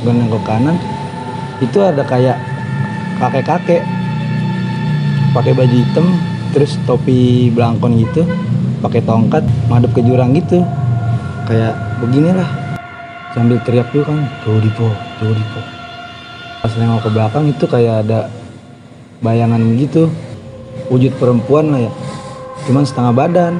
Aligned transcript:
gue 0.00 0.12
ke 0.12 0.40
kanan 0.48 0.76
itu 1.60 1.78
ada 1.84 2.00
kayak 2.04 2.40
kakek-kakek. 3.20 3.84
Pakai 5.30 5.54
baju 5.54 5.76
hitam 5.76 6.06
terus 6.50 6.74
topi 6.82 7.52
belangkon 7.54 8.02
gitu 8.02 8.26
pakai 8.82 8.98
tongkat 9.06 9.46
madep 9.70 9.92
ke 9.94 10.00
jurang 10.02 10.34
gitu. 10.34 10.64
Kayak 11.46 11.78
beginilah. 12.02 12.48
Sambil 13.30 13.62
teriak 13.62 13.94
tuh 13.94 14.02
kan 14.02 14.26
jauh 14.42 14.58
dipo 14.58 14.90
jauh 15.22 15.30
dipo 15.30 15.60
pas 16.60 16.72
nengok 16.76 17.08
ke 17.08 17.10
belakang 17.14 17.44
itu 17.48 17.64
kayak 17.64 18.04
ada 18.04 18.28
bayangan 19.24 19.64
gitu 19.80 20.12
wujud 20.92 21.14
perempuan 21.16 21.72
lah 21.72 21.80
ya. 21.88 21.92
Cuman 22.68 22.84
setengah 22.84 23.14
badan 23.16 23.52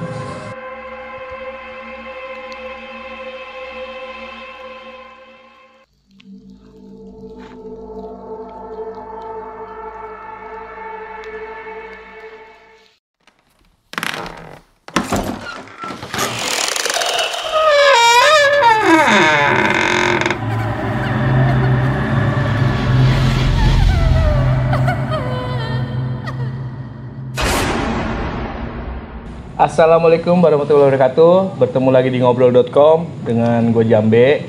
Assalamualaikum 29.80 30.44
warahmatullahi 30.44 30.92
wabarakatuh. 30.92 31.56
Bertemu 31.56 31.88
lagi 31.88 32.12
di 32.12 32.20
ngobrol.com 32.20 33.24
dengan 33.24 33.64
gue 33.72 33.88
Jambe. 33.88 34.44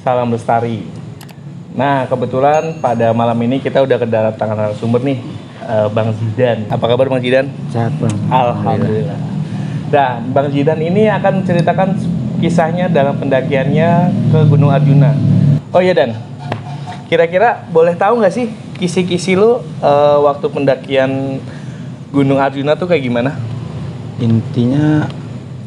Salam 0.00 0.32
lestari. 0.32 0.88
Nah, 1.76 2.08
kebetulan 2.08 2.80
pada 2.80 3.12
malam 3.12 3.36
ini 3.44 3.60
kita 3.60 3.84
udah 3.84 4.00
kedatangan 4.00 4.56
narasumber 4.56 5.04
nih, 5.04 5.20
eh, 5.68 5.84
Bang 5.92 6.16
Zidan. 6.16 6.64
Apa 6.72 6.96
kabar 6.96 7.12
Bang 7.12 7.20
Zidan? 7.20 7.52
sehat 7.68 7.92
bang 8.00 8.16
Alhamdulillah. 8.32 9.20
Nah, 9.92 10.24
Bang 10.32 10.48
Zidan 10.48 10.80
ini 10.80 11.12
akan 11.12 11.44
menceritakan 11.44 11.88
kisahnya 12.40 12.88
dalam 12.88 13.20
pendakiannya 13.20 13.90
ke 14.32 14.38
Gunung 14.48 14.72
Arjuna. 14.72 15.12
Oh 15.76 15.84
iya 15.84 15.92
Dan, 15.92 16.16
kira-kira 17.12 17.68
boleh 17.68 18.00
tahu 18.00 18.24
nggak 18.24 18.32
sih 18.32 18.48
kisi-kisi 18.80 19.36
lu 19.36 19.60
eh, 19.60 20.18
waktu 20.24 20.48
pendakian 20.48 21.36
Gunung 22.16 22.40
Arjuna 22.40 22.80
tuh 22.80 22.88
kayak 22.88 23.04
gimana? 23.04 23.49
Intinya 24.20 25.08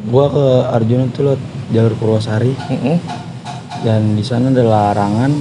gua 0.08 0.30
ke 0.30 0.46
Arjuna 0.70 1.04
tuh 1.10 1.22
lewat 1.30 1.42
jalur 1.74 1.94
Purwosari 1.98 2.54
Mm-mm. 2.70 2.96
dan 3.82 4.14
di 4.14 4.24
sana 4.24 4.54
ada 4.54 4.64
larangan 4.64 5.32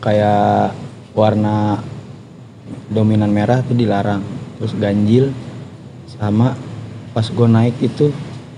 kayak 0.00 0.72
warna 1.12 1.78
dominan 2.90 3.30
merah 3.30 3.62
tuh 3.62 3.76
dilarang. 3.76 4.24
Terus 4.58 4.72
ganjil 4.76 5.30
sama 6.08 6.56
pas 7.14 7.26
gua 7.30 7.48
naik 7.48 7.76
itu 7.78 8.10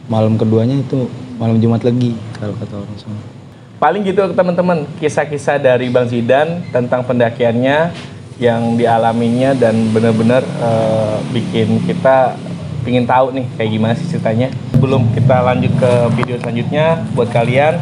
malam 0.07 0.39
keduanya 0.39 0.79
itu 0.81 1.11
malam 1.37 1.59
Jumat 1.59 1.83
lagi 1.83 2.15
kalau 2.39 2.55
kata 2.59 2.75
orang 2.79 2.99
sana 2.99 3.23
Paling 3.83 4.07
gitu 4.07 4.31
teman-teman, 4.31 4.87
kisah-kisah 5.03 5.59
dari 5.59 5.91
Bang 5.91 6.07
Zidan 6.07 6.63
tentang 6.71 7.03
pendakiannya 7.03 7.91
yang 8.39 8.79
dialaminya 8.79 9.59
dan 9.59 9.91
benar-benar 9.91 10.47
eh, 10.47 11.17
bikin 11.35 11.83
kita 11.83 12.39
pingin 12.83 13.07
tahu 13.07 13.33
nih 13.35 13.47
kayak 13.57 13.71
gimana 13.71 13.93
sih 13.97 14.07
ceritanya. 14.11 14.51
Sebelum 14.75 15.09
kita 15.15 15.43
lanjut 15.43 15.73
ke 15.79 15.93
video 16.19 16.37
selanjutnya, 16.43 17.01
buat 17.15 17.31
kalian 17.31 17.79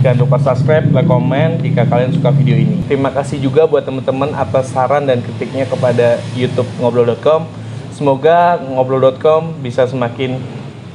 jangan 0.00 0.18
lupa 0.22 0.36
subscribe, 0.40 0.86
like, 0.90 1.06
komen 1.06 1.60
jika 1.62 1.86
kalian 1.86 2.10
suka 2.14 2.30
video 2.34 2.56
ini. 2.56 2.82
Terima 2.86 3.10
kasih 3.14 3.38
juga 3.40 3.64
buat 3.68 3.84
teman-teman 3.84 4.32
atas 4.34 4.72
saran 4.72 5.06
dan 5.06 5.20
kritiknya 5.22 5.66
kepada 5.68 6.20
YouTube 6.34 6.68
ngobrol.com. 6.78 7.46
Semoga 7.94 8.56
ngobrol.com 8.60 9.60
bisa 9.60 9.84
semakin 9.84 10.40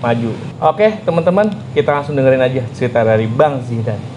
maju. 0.02 0.32
Oke, 0.62 1.02
teman-teman, 1.06 1.54
kita 1.78 1.90
langsung 1.94 2.18
dengerin 2.18 2.42
aja 2.42 2.62
cerita 2.74 3.02
dari 3.06 3.30
Bang 3.30 3.62
Zidan. 3.66 4.15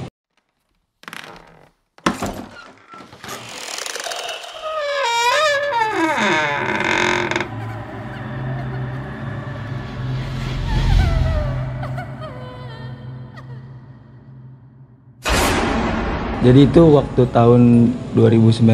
Jadi 16.49 16.65
itu 16.65 16.81
waktu 16.81 17.29
tahun 17.29 17.93
2019 18.17 18.65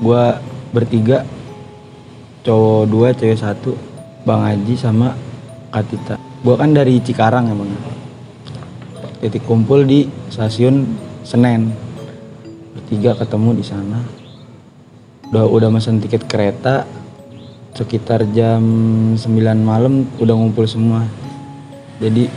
gua 0.00 0.40
bertiga 0.72 1.20
cowok 2.48 2.88
dua 2.88 3.12
cewek 3.12 3.36
satu 3.36 3.76
Bang 4.24 4.40
Haji 4.40 4.72
sama 4.80 5.12
Katita 5.68 6.16
gua 6.40 6.56
kan 6.56 6.72
dari 6.72 6.96
Cikarang 6.96 7.52
emang. 7.52 7.68
Titik 9.20 9.44
kumpul 9.44 9.84
di 9.84 10.08
stasiun 10.32 10.88
Senen. 11.28 11.76
Bertiga 12.72 13.20
ketemu 13.20 13.60
di 13.60 13.64
sana. 13.68 14.00
Udah 15.28 15.44
udah 15.52 15.68
mesen 15.68 16.00
tiket 16.00 16.24
kereta 16.24 16.88
sekitar 17.76 18.24
jam 18.32 18.64
9 19.20 19.28
malam 19.60 20.08
udah 20.16 20.34
ngumpul 20.40 20.64
semua. 20.64 21.04
Jadi 22.00 22.32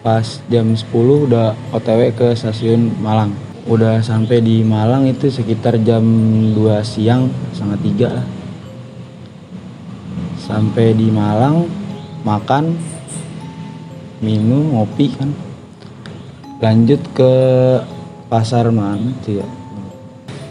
pas 0.00 0.40
jam 0.48 0.72
10 0.72 0.88
udah 1.28 1.52
OTW 1.76 2.16
ke 2.16 2.32
stasiun 2.32 2.96
Malang 3.04 3.47
udah 3.68 4.00
sampai 4.00 4.40
di 4.40 4.64
Malang 4.64 5.04
itu 5.04 5.28
sekitar 5.28 5.76
jam 5.84 6.00
2 6.56 6.80
siang 6.80 7.28
setengah 7.52 7.80
tiga 7.84 8.08
lah. 8.16 8.26
Sampai 10.40 10.96
di 10.96 11.12
Malang 11.12 11.68
makan 12.24 12.72
minum 14.24 14.72
ngopi 14.72 15.12
kan. 15.12 15.30
Lanjut 16.64 16.98
ke 17.12 17.32
pasar 18.32 18.72
mana 18.72 19.12
tuh 19.20 19.44
ya? 19.44 19.48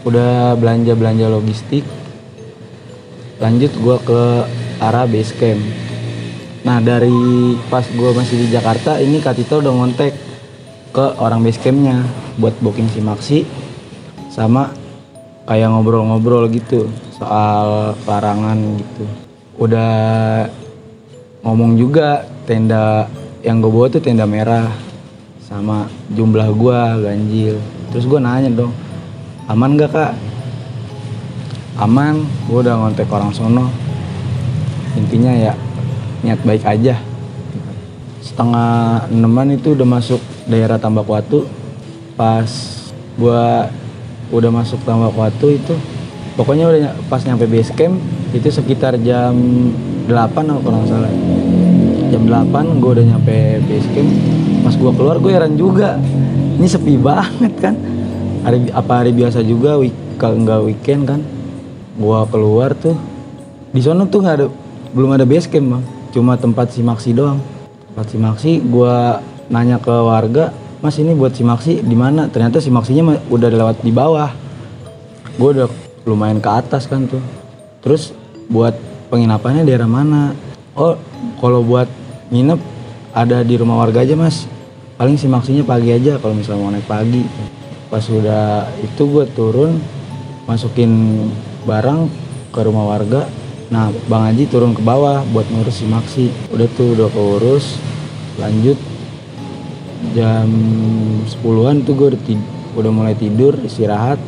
Udah 0.06 0.54
belanja 0.54 0.94
belanja 0.94 1.26
logistik. 1.26 1.82
Lanjut 3.42 3.74
gua 3.82 3.98
ke 3.98 4.22
arah 4.78 5.10
base 5.10 5.34
camp. 5.34 5.58
Nah 6.62 6.78
dari 6.78 7.58
pas 7.66 7.82
gua 7.98 8.14
masih 8.14 8.46
di 8.46 8.54
Jakarta 8.54 9.02
ini 9.02 9.18
Katita 9.18 9.58
udah 9.58 9.74
ngontek 9.74 10.14
ke 10.94 11.06
orang 11.18 11.42
base 11.42 11.58
campnya 11.58 12.06
buat 12.38 12.54
booking 12.62 12.86
si 12.94 13.02
Maxi 13.02 13.38
sama 14.30 14.70
kayak 15.44 15.74
ngobrol-ngobrol 15.74 16.46
gitu 16.54 16.86
soal 17.18 17.98
larangan 18.06 18.78
gitu. 18.78 19.04
Udah 19.58 20.46
ngomong 21.42 21.74
juga 21.74 22.22
tenda 22.46 23.10
yang 23.42 23.58
gue 23.58 23.70
bawa 23.70 23.90
tuh 23.90 23.98
tenda 23.98 24.22
merah 24.22 24.70
sama 25.42 25.90
jumlah 26.12 26.46
gua 26.54 26.94
ganjil. 27.00 27.58
Terus 27.90 28.04
gua 28.04 28.20
nanya 28.22 28.52
dong 28.52 28.70
aman 29.48 29.80
gak 29.80 29.90
kak? 29.90 30.12
Aman 31.80 32.22
gua 32.46 32.62
udah 32.62 32.74
ngontek 32.78 33.10
orang 33.10 33.32
sono. 33.34 33.66
Intinya 34.94 35.32
ya 35.34 35.56
niat 36.22 36.38
baik 36.44 36.62
aja. 36.68 37.00
Setengah 38.22 39.08
enaman 39.08 39.56
itu 39.56 39.72
udah 39.72 39.88
masuk 39.88 40.20
daerah 40.46 40.76
Tambak 40.76 41.08
Watu 41.08 41.48
pas 42.18 42.50
gua 43.14 43.70
udah 44.34 44.50
masuk 44.50 44.82
Tambak 44.82 45.14
Watu 45.14 45.54
itu 45.54 45.78
pokoknya 46.34 46.66
udah 46.66 46.80
pas 47.06 47.22
nyampe 47.22 47.46
base 47.46 47.70
camp 47.72 47.94
itu 48.34 48.50
sekitar 48.50 48.98
jam 49.00 49.32
8 50.10 50.34
kalau 50.34 50.60
kurang 50.60 50.84
salah. 50.84 51.12
Jam 52.08 52.24
8 52.26 52.80
gue 52.80 52.90
udah 52.98 53.06
nyampe 53.14 53.62
base 53.64 53.88
camp. 53.94 54.10
Pas 54.66 54.74
gua 54.74 54.92
keluar 54.92 55.16
gue 55.22 55.30
heran 55.32 55.54
juga. 55.54 55.96
Ini 56.58 56.66
sepi 56.66 56.98
banget 56.98 57.54
kan? 57.62 57.78
Hari 58.42 58.74
apa 58.74 58.92
hari 59.04 59.14
biasa 59.14 59.46
juga 59.46 59.78
week 59.78 59.94
kalau 60.18 60.42
nggak 60.42 60.60
weekend 60.66 61.02
kan? 61.06 61.20
Gua 61.96 62.26
keluar 62.26 62.74
tuh 62.74 62.98
di 63.70 63.78
sana 63.84 64.08
tuh 64.08 64.24
nggak 64.24 64.36
ada 64.42 64.46
belum 64.90 65.14
ada 65.14 65.24
base 65.28 65.46
camp 65.46 65.78
bang. 65.78 65.84
Cuma 66.10 66.34
tempat 66.34 66.72
si 66.74 66.80
Maxi 66.82 67.14
doang. 67.14 67.38
Tempat 67.92 68.06
si 68.10 68.16
Maxi 68.16 68.52
gua 68.64 69.22
nanya 69.48 69.80
ke 69.80 69.92
warga 69.92 70.52
mas 70.78 70.94
ini 70.98 71.10
buat 71.14 71.34
si 71.34 71.42
Maxi 71.42 71.82
di 71.82 71.96
mana? 71.98 72.30
Ternyata 72.30 72.62
si 72.62 72.70
Maxinya 72.70 73.14
ma- 73.14 73.24
udah 73.30 73.50
lewat 73.50 73.82
di 73.82 73.90
bawah. 73.90 74.30
Gue 75.34 75.50
udah 75.54 75.68
lumayan 76.06 76.38
ke 76.38 76.50
atas 76.50 76.86
kan 76.86 77.06
tuh. 77.10 77.22
Terus 77.82 78.14
buat 78.46 78.74
penginapannya 79.10 79.66
daerah 79.66 79.90
mana? 79.90 80.34
Oh 80.78 80.94
kalau 81.42 81.66
buat 81.66 81.90
nginep 82.30 82.60
ada 83.10 83.42
di 83.42 83.54
rumah 83.58 83.82
warga 83.82 84.06
aja 84.06 84.14
mas. 84.14 84.46
Paling 84.98 85.18
si 85.18 85.26
Maxinya 85.30 85.62
pagi 85.66 85.94
aja 85.94 86.18
kalau 86.22 86.34
misalnya 86.38 86.62
mau 86.62 86.70
naik 86.70 86.86
pagi. 86.86 87.22
Pas 87.90 88.04
udah 88.06 88.68
itu 88.82 89.02
gue 89.02 89.24
turun 89.34 89.78
masukin 90.46 90.90
barang 91.66 92.06
ke 92.54 92.60
rumah 92.62 92.94
warga. 92.94 93.26
Nah 93.68 93.90
bang 94.06 94.22
Haji 94.30 94.44
turun 94.46 94.72
ke 94.72 94.82
bawah 94.82 95.26
buat 95.34 95.46
ngurus 95.50 95.82
si 95.82 95.86
Maxi. 95.90 96.30
Udah 96.54 96.66
tuh 96.78 96.94
udah 96.94 97.08
keurus 97.10 97.78
lanjut 98.38 98.78
jam 100.18 100.50
10-an 101.22 101.86
tuh 101.86 101.94
gue 101.94 102.08
udah, 102.74 102.90
mulai 102.90 103.14
tidur 103.14 103.54
istirahat. 103.62 104.18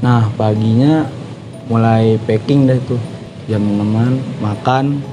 Nah 0.00 0.32
paginya 0.32 1.04
mulai 1.68 2.16
packing 2.24 2.64
dah 2.64 2.80
tuh 2.88 3.00
jam 3.44 3.60
6 3.60 4.40
makan. 4.40 5.04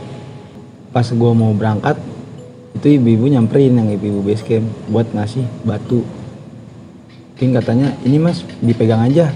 Pas 0.95 1.03
gue 1.03 1.31
mau 1.35 1.51
berangkat 1.51 1.99
itu 2.79 2.95
ibu-ibu 2.99 3.27
nyamperin 3.27 3.75
yang 3.75 3.89
ibu-ibu 3.91 4.23
base 4.23 4.47
camp 4.47 4.65
buat 4.87 5.11
ngasih 5.11 5.43
batu. 5.67 6.07
Mungkin 7.33 7.49
katanya 7.59 7.91
ini 8.07 8.17
mas 8.21 8.47
dipegang 8.63 9.03
aja 9.03 9.35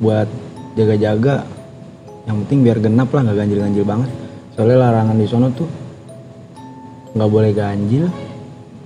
buat 0.00 0.30
jaga-jaga. 0.78 1.44
Yang 2.24 2.36
penting 2.46 2.58
biar 2.64 2.78
genap 2.80 3.12
lah 3.12 3.20
nggak 3.28 3.36
ganjil-ganjil 3.36 3.84
banget. 3.84 4.10
Soalnya 4.56 4.88
larangan 4.88 5.16
di 5.20 5.26
sono 5.28 5.52
tuh 5.52 5.68
nggak 7.12 7.30
boleh 7.32 7.52
ganjil 7.52 8.08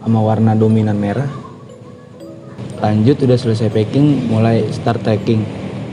sama 0.03 0.21
warna 0.25 0.57
dominan 0.57 0.97
merah. 0.97 1.29
Lanjut 2.81 3.21
udah 3.25 3.37
selesai 3.37 3.69
packing 3.69 4.33
mulai 4.33 4.65
start 4.73 5.05
trekking 5.05 5.45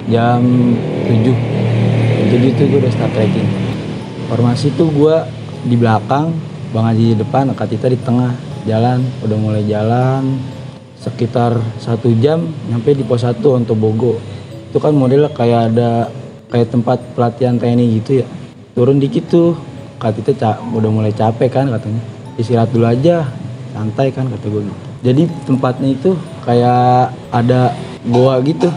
jam 0.08 0.40
7 1.04 1.36
jadi 2.32 2.46
itu 2.48 2.64
gue 2.64 2.80
udah 2.80 2.94
start 2.96 3.12
trekking 3.12 3.44
formasi 4.32 4.72
tuh 4.80 4.88
gue 4.96 5.16
di 5.68 5.76
belakang 5.76 6.32
Bang 6.68 6.84
Haji 6.84 7.16
di 7.16 7.16
depan 7.16 7.56
Kak 7.56 7.72
Tita 7.72 7.88
di 7.88 7.96
tengah. 7.96 8.36
Jalan 8.68 9.00
udah 9.24 9.38
mulai 9.40 9.64
jalan. 9.64 10.36
Sekitar 11.00 11.56
satu 11.80 12.12
jam 12.20 12.52
nyampe 12.68 12.92
di 12.92 13.08
pos 13.08 13.24
1 13.24 13.40
untuk 13.40 13.80
Bogo. 13.80 14.20
Itu 14.68 14.84
kan 14.84 14.92
modelnya 14.92 15.32
kayak 15.32 15.72
ada 15.72 16.12
kayak 16.52 16.68
tempat 16.76 17.00
pelatihan 17.16 17.56
TNI 17.56 17.86
gitu 18.04 18.20
ya. 18.20 18.28
Turun 18.76 19.00
dikit 19.00 19.32
tuh. 19.32 19.56
Kak 19.98 20.14
Tita 20.14 20.62
udah 20.62 20.92
mulai 20.92 21.16
capek 21.16 21.50
kan 21.50 21.72
katanya. 21.72 22.04
Istirahat 22.38 22.70
dulu 22.70 22.86
aja 22.86 23.26
santai 23.78 24.10
kan 24.10 24.26
kata 24.26 24.50
gue 24.50 24.66
gitu. 24.66 24.80
Jadi 25.06 25.24
tempatnya 25.46 25.90
itu 25.94 26.18
kayak 26.42 27.14
ada 27.30 27.78
goa 28.10 28.42
gitu. 28.42 28.74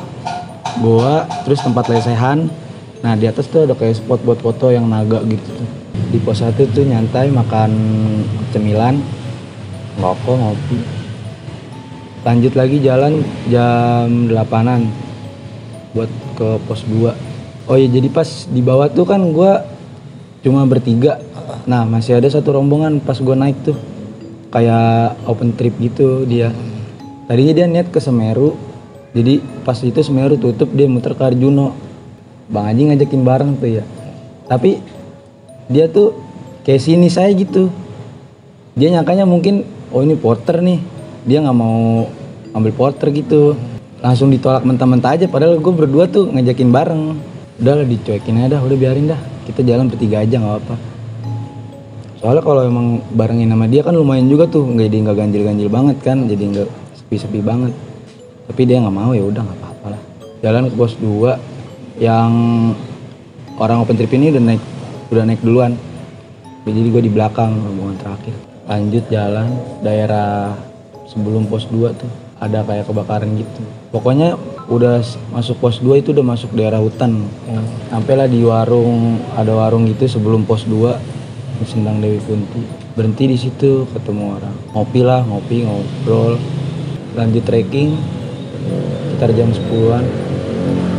Goa 0.85 1.25
terus 1.49 1.65
tempat 1.65 1.89
lesehan. 1.89 2.53
Nah 3.01 3.17
di 3.17 3.25
atas 3.25 3.49
tuh 3.49 3.65
ada 3.65 3.73
kayak 3.73 3.97
spot 3.97 4.21
buat 4.21 4.45
foto 4.45 4.69
yang 4.69 4.85
naga 4.85 5.25
gitu 5.25 5.49
tuh. 5.57 5.69
Di 6.13 6.21
pos 6.21 6.45
satu 6.45 6.69
tuh 6.69 6.85
nyantai 6.85 7.33
makan 7.33 7.73
cemilan 8.53 9.01
ngerokok 9.97 10.37
ngopi. 10.37 10.79
Lanjut 12.21 12.53
lagi 12.53 12.77
jalan 12.85 13.25
jam 13.49 14.29
8an 14.29 14.93
buat 15.97 16.13
ke 16.37 16.49
pos 16.69 16.85
2 16.85 17.09
oh 17.67 17.77
ya 17.79 17.89
jadi 17.89 18.09
pas 18.13 18.29
di 18.47 18.61
bawah 18.61 18.93
tuh 18.93 19.09
kan 19.09 19.25
gua 19.33 19.65
cuma 20.45 20.69
bertiga. 20.69 21.19
Nah 21.65 21.89
masih 21.89 22.21
ada 22.21 22.29
satu 22.29 22.53
rombongan 22.55 23.01
pas 23.01 23.17
gua 23.19 23.35
naik 23.35 23.57
tuh 23.65 23.79
kayak 24.51 25.17
open 25.31 25.55
trip 25.55 25.75
gitu 25.79 26.27
dia. 26.27 26.51
Tadinya 27.31 27.55
dia 27.55 27.67
niat 27.71 27.89
ke 27.95 28.03
Semeru 28.03 28.59
jadi 29.15 29.43
pas 29.63 29.79
itu 29.83 29.99
Semeru 30.03 30.39
tutup 30.39 30.71
dia 30.75 30.91
muter 30.91 31.15
ke 31.15 31.23
Arjuno 31.23 31.75
Bang 32.51 32.67
Haji 32.67 32.91
ngajakin 32.91 33.23
bareng 33.23 33.51
tuh 33.59 33.71
ya. 33.81 33.85
Tapi 34.51 34.83
dia 35.71 35.87
tuh 35.87 36.19
kayak 36.67 36.83
sini 36.83 37.07
saya 37.07 37.31
gitu. 37.31 37.71
Dia 38.75 38.91
nyangkanya 38.91 39.27
mungkin 39.27 39.63
oh 39.95 40.03
ini 40.03 40.19
porter 40.19 40.59
nih 40.59 40.83
dia 41.27 41.39
nggak 41.43 41.57
mau 41.57 42.11
ambil 42.51 42.75
porter 42.75 43.15
gitu. 43.15 43.55
Langsung 44.03 44.33
ditolak 44.35 44.67
mentah-mentah 44.67 45.15
aja 45.15 45.27
padahal 45.31 45.63
gue 45.63 45.75
berdua 45.75 46.11
tuh 46.11 46.27
ngajakin 46.35 46.71
bareng. 46.75 47.03
Udah 47.63 47.75
lah 47.79 47.87
dicuekin 47.87 48.43
aja 48.43 48.59
dah 48.59 48.61
udah 48.67 48.77
biarin 48.79 49.07
dah. 49.07 49.21
Kita 49.47 49.63
jalan 49.63 49.87
bertiga 49.87 50.27
aja 50.27 50.39
nggak 50.43 50.59
apa 50.67 51.00
soalnya 52.21 52.45
kalau 52.45 52.63
emang 52.69 53.01
barengin 53.17 53.49
sama 53.49 53.65
dia 53.65 53.81
kan 53.81 53.97
lumayan 53.97 54.29
juga 54.29 54.45
tuh 54.45 54.69
nggak 54.69 54.87
jadi 54.93 54.97
nggak 55.09 55.17
ganjil-ganjil 55.17 55.69
banget 55.73 55.97
kan 56.05 56.29
jadi 56.29 56.45
nggak 56.53 56.69
sepi-sepi 57.01 57.41
banget. 57.41 57.73
Tapi 58.47 58.63
dia 58.69 58.79
nggak 58.79 58.93
mau 58.93 59.17
ya 59.17 59.25
udah 59.25 59.41
nggak 59.41 59.59
apa-apa 59.59 59.87
lah. 59.97 60.03
Jalan 60.45 60.69
ke 60.69 60.75
pos 60.77 60.95
2 61.01 62.03
yang 62.03 62.33
orang 63.57 63.83
open 63.83 63.97
trip 63.97 64.13
ini 64.13 64.31
udah 64.31 64.43
naik 64.45 64.63
udah 65.11 65.25
naik 65.25 65.41
duluan. 65.41 65.73
Jadi 66.69 66.89
gue 66.93 67.03
di 67.09 67.13
belakang 67.13 67.57
rombongan 67.57 67.97
terakhir. 67.99 68.37
Lanjut 68.69 69.05
jalan 69.09 69.49
daerah 69.81 70.55
sebelum 71.09 71.49
pos 71.49 71.67
2 71.73 71.99
tuh 71.99 72.11
ada 72.37 72.63
kayak 72.63 72.85
kebakaran 72.85 73.33
gitu. 73.37 73.61
Pokoknya 73.91 74.37
udah 74.71 75.03
masuk 75.35 75.59
pos 75.59 75.83
2 75.83 75.99
itu 76.05 76.13
udah 76.15 76.23
masuk 76.23 76.53
daerah 76.55 76.79
hutan. 76.79 77.27
Sampailah 77.91 78.29
di 78.29 78.45
warung 78.45 79.19
ada 79.35 79.51
warung 79.51 79.89
gitu 79.89 80.07
sebelum 80.07 80.47
pos 80.47 80.63
2 80.69 80.95
di 80.99 81.20
Sendang 81.69 82.01
Dewi 82.01 82.17
Kunti. 82.25 82.65
Berhenti 82.97 83.25
di 83.29 83.37
situ 83.37 83.85
ketemu 83.93 84.41
orang. 84.41 84.57
Ngopi 84.73 85.01
lah 85.05 85.21
ngopi 85.25 85.65
ngobrol. 85.69 86.41
Lanjut 87.17 87.43
trekking 87.45 87.97
sekitar 89.21 89.37
jam 89.37 89.53
10-an 89.53 90.05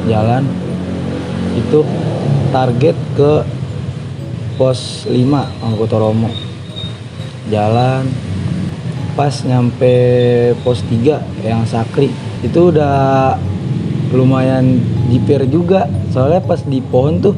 jalan. 0.05 0.43
Itu 1.57 1.81
target 2.53 2.97
ke 3.17 3.41
pos 4.59 5.09
5 5.09 5.17
Mangkutoromo 5.65 6.29
jalan. 7.49 8.05
Pas 9.17 9.33
nyampe 9.43 9.93
pos 10.61 10.85
3 10.85 11.19
yang 11.41 11.65
Sakri. 11.65 12.13
Itu 12.45 12.69
udah 12.69 13.35
lumayan 14.13 14.79
jiper 15.09 15.47
juga. 15.49 15.89
Soalnya 16.11 16.43
pas 16.43 16.61
di 16.61 16.83
pohon 16.83 17.17
tuh 17.19 17.35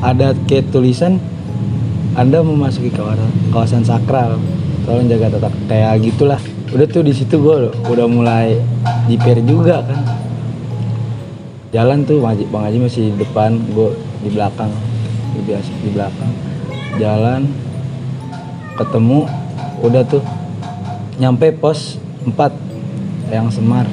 ada 0.00 0.32
kayak 0.46 0.70
tulisan 0.72 1.20
anda 2.14 2.38
memasuki 2.46 2.94
kawasan 2.94 3.30
kawasan 3.50 3.82
sakral. 3.82 4.38
Tolong 4.86 5.10
jaga 5.10 5.34
tata 5.34 5.50
kayak 5.66 5.98
gitulah. 6.06 6.38
Udah 6.70 6.86
tuh 6.86 7.02
di 7.02 7.10
situ 7.10 7.42
gue 7.42 7.74
udah 7.90 8.06
mulai 8.06 8.62
jiper 9.10 9.42
juga 9.42 9.82
kan. 9.82 10.00
Jalan 11.74 12.06
tuh 12.06 12.22
Bang 12.22 12.38
Haji, 12.38 12.44
Bang 12.54 12.64
Haji 12.70 12.78
masih 12.78 13.02
di 13.10 13.18
depan 13.18 13.58
gue 13.74 13.98
di 14.22 14.30
belakang. 14.30 14.70
Biasa 15.42 15.70
di 15.82 15.90
belakang. 15.90 16.32
Jalan 17.02 17.50
ketemu 18.78 19.26
udah 19.82 20.02
tuh. 20.06 20.22
Nyampe 21.18 21.50
pos 21.58 21.98
4 22.22 23.34
yang 23.34 23.50
Semar. 23.50 23.90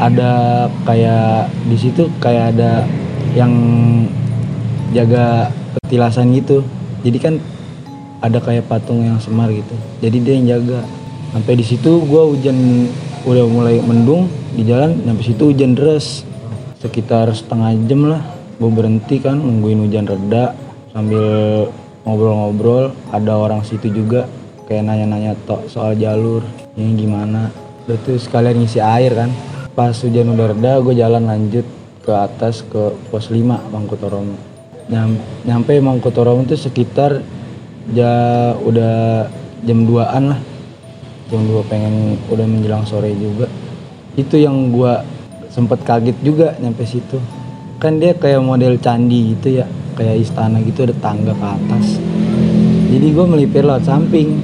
Ada 0.00 0.64
kayak 0.88 1.52
di 1.68 1.76
situ 1.76 2.08
kayak 2.22 2.56
ada 2.56 2.88
yang 3.36 3.52
jaga 4.96 5.52
petilasan 5.76 6.32
gitu. 6.36 6.64
Jadi 7.04 7.18
kan 7.20 7.34
ada 8.18 8.38
kayak 8.42 8.66
patung 8.66 9.06
yang 9.06 9.18
Semar 9.22 9.50
gitu. 9.54 9.74
Jadi 10.02 10.16
dia 10.22 10.34
yang 10.34 10.46
jaga. 10.58 10.82
Sampai 11.32 11.54
di 11.60 11.64
situ 11.64 12.02
gua 12.08 12.26
hujan 12.26 12.88
udah 13.28 13.44
mulai 13.46 13.76
mendung 13.84 14.32
di 14.56 14.64
jalan 14.64 14.96
sampai 15.04 15.24
situ 15.24 15.42
hujan 15.52 15.76
deras. 15.76 16.24
Sekitar 16.78 17.30
setengah 17.34 17.74
jam 17.90 18.06
lah 18.06 18.22
gue 18.58 18.70
berhenti 18.70 19.22
kan 19.22 19.38
nungguin 19.38 19.86
hujan 19.86 20.06
reda 20.06 20.54
sambil 20.90 21.26
ngobrol-ngobrol. 22.06 22.94
Ada 23.10 23.32
orang 23.34 23.62
situ 23.66 23.90
juga 23.90 24.26
kayak 24.66 24.86
nanya-nanya 24.86 25.34
to- 25.46 25.66
soal 25.70 25.94
jalur 25.98 26.42
ini 26.78 26.94
gimana. 26.94 27.50
Udah 27.86 27.98
tuh 28.02 28.18
sekalian 28.18 28.62
ngisi 28.62 28.78
air 28.82 29.14
kan. 29.14 29.30
Pas 29.74 29.94
hujan 29.94 30.34
udah 30.34 30.54
reda 30.54 30.72
gue 30.82 30.94
jalan 30.96 31.22
lanjut 31.26 31.66
ke 32.02 32.12
atas 32.14 32.64
ke 32.66 32.94
pos 33.12 33.28
5 33.28 33.68
Mangkutoromo 33.68 34.47
Nyam, 34.88 35.20
nyampe 35.44 35.76
Mangkutoromo 35.84 36.48
tuh 36.48 36.56
sekitar 36.56 37.20
ja 37.92 38.12
udah 38.56 39.28
jam 39.64 39.84
2an 39.84 40.24
lah. 40.32 40.40
Jam 41.28 41.44
2 41.44 41.60
pengen 41.68 42.16
udah 42.32 42.46
menjelang 42.48 42.88
sore 42.88 43.12
juga. 43.12 43.52
Itu 44.16 44.40
yang 44.40 44.72
gua 44.72 45.04
sempet 45.52 45.84
kaget 45.84 46.16
juga 46.24 46.56
nyampe 46.56 46.88
situ. 46.88 47.20
Kan 47.76 48.00
dia 48.00 48.16
kayak 48.16 48.40
model 48.40 48.80
candi 48.80 49.36
gitu 49.36 49.60
ya 49.60 49.68
kayak 49.98 50.24
istana 50.24 50.62
gitu 50.64 50.88
ada 50.88 50.96
tangga 51.02 51.36
ke 51.36 51.46
atas. 51.46 52.00
Jadi 52.88 53.06
gue 53.12 53.26
melipir 53.28 53.68
lewat 53.68 53.84
samping. 53.84 54.40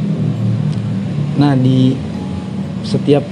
Nah 1.41 1.57
di 1.57 1.97
setiap 2.85 3.25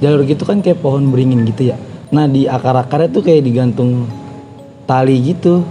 jalur 0.00 0.24
gitu 0.24 0.48
kan 0.48 0.64
kayak 0.64 0.80
pohon 0.80 1.12
beringin 1.12 1.44
gitu 1.44 1.74
ya. 1.74 1.76
Nah 2.10 2.24
di 2.24 2.48
akar-akarnya 2.48 3.12
tuh 3.12 3.22
kayak 3.22 3.44
digantung 3.44 4.08
tali 4.88 5.20
gitu 5.20 5.62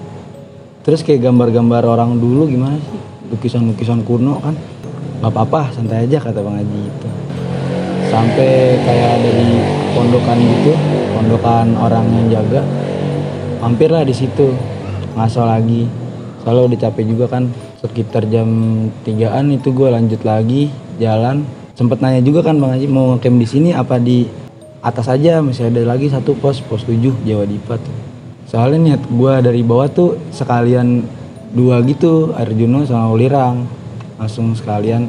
terus 0.80 1.04
kayak 1.04 1.28
gambar-gambar 1.28 1.84
orang 1.84 2.16
dulu 2.18 2.48
gimana 2.48 2.80
sih? 2.80 3.00
Lukisan-lukisan 3.30 4.08
kuno 4.08 4.40
kan? 4.40 4.56
Nggak 5.20 5.32
apa-apa 5.36 5.76
santai 5.76 6.08
aja 6.08 6.18
kata 6.24 6.40
bang 6.40 6.64
Haji 6.64 6.80
gitu. 6.88 7.08
Sampai 8.10 8.80
kayak 8.82 9.10
ada 9.22 9.30
di 9.30 9.50
pondokan 9.94 10.40
gitu 10.40 10.74
pondokan 11.14 11.68
orang 11.78 12.06
yang 12.10 12.40
jaga 12.40 12.62
mampirlah 13.60 14.08
di 14.08 14.16
situ. 14.16 14.56
Ngaso 15.14 15.44
lagi. 15.44 15.86
Soalnya 16.42 16.64
udah 16.72 16.80
capek 16.88 17.06
juga 17.06 17.26
kan 17.28 17.52
sekitar 17.84 18.26
jam 18.32 18.48
3an 19.04 19.52
itu 19.52 19.76
gue 19.76 19.92
lanjut 19.92 20.24
lagi 20.24 20.72
jalan. 20.98 21.44
Sempet 21.76 22.00
nanya 22.00 22.24
juga 22.24 22.42
kan 22.48 22.58
bang 22.58 22.80
Haji 22.80 22.88
mau 22.88 23.20
camp 23.20 23.38
di 23.38 23.48
sini 23.48 23.70
apa 23.76 24.00
di 24.00 24.26
atas 24.80 25.12
aja? 25.12 25.44
Masih 25.44 25.68
ada 25.68 25.84
lagi 25.84 26.08
satu 26.08 26.34
pos 26.40 26.64
pos 26.64 26.88
7 26.88 27.28
Jawa 27.28 27.44
Dipa 27.46 27.76
tuh 27.78 28.09
soalnya 28.50 28.98
niat 28.98 29.04
gue 29.06 29.34
dari 29.46 29.62
bawah 29.62 29.86
tuh 29.94 30.18
sekalian 30.34 31.06
dua 31.54 31.86
gitu 31.86 32.34
Arjuno 32.34 32.82
sama 32.86 33.14
Ulirang. 33.14 33.70
Langsung 34.18 34.52
sekalian 34.58 35.08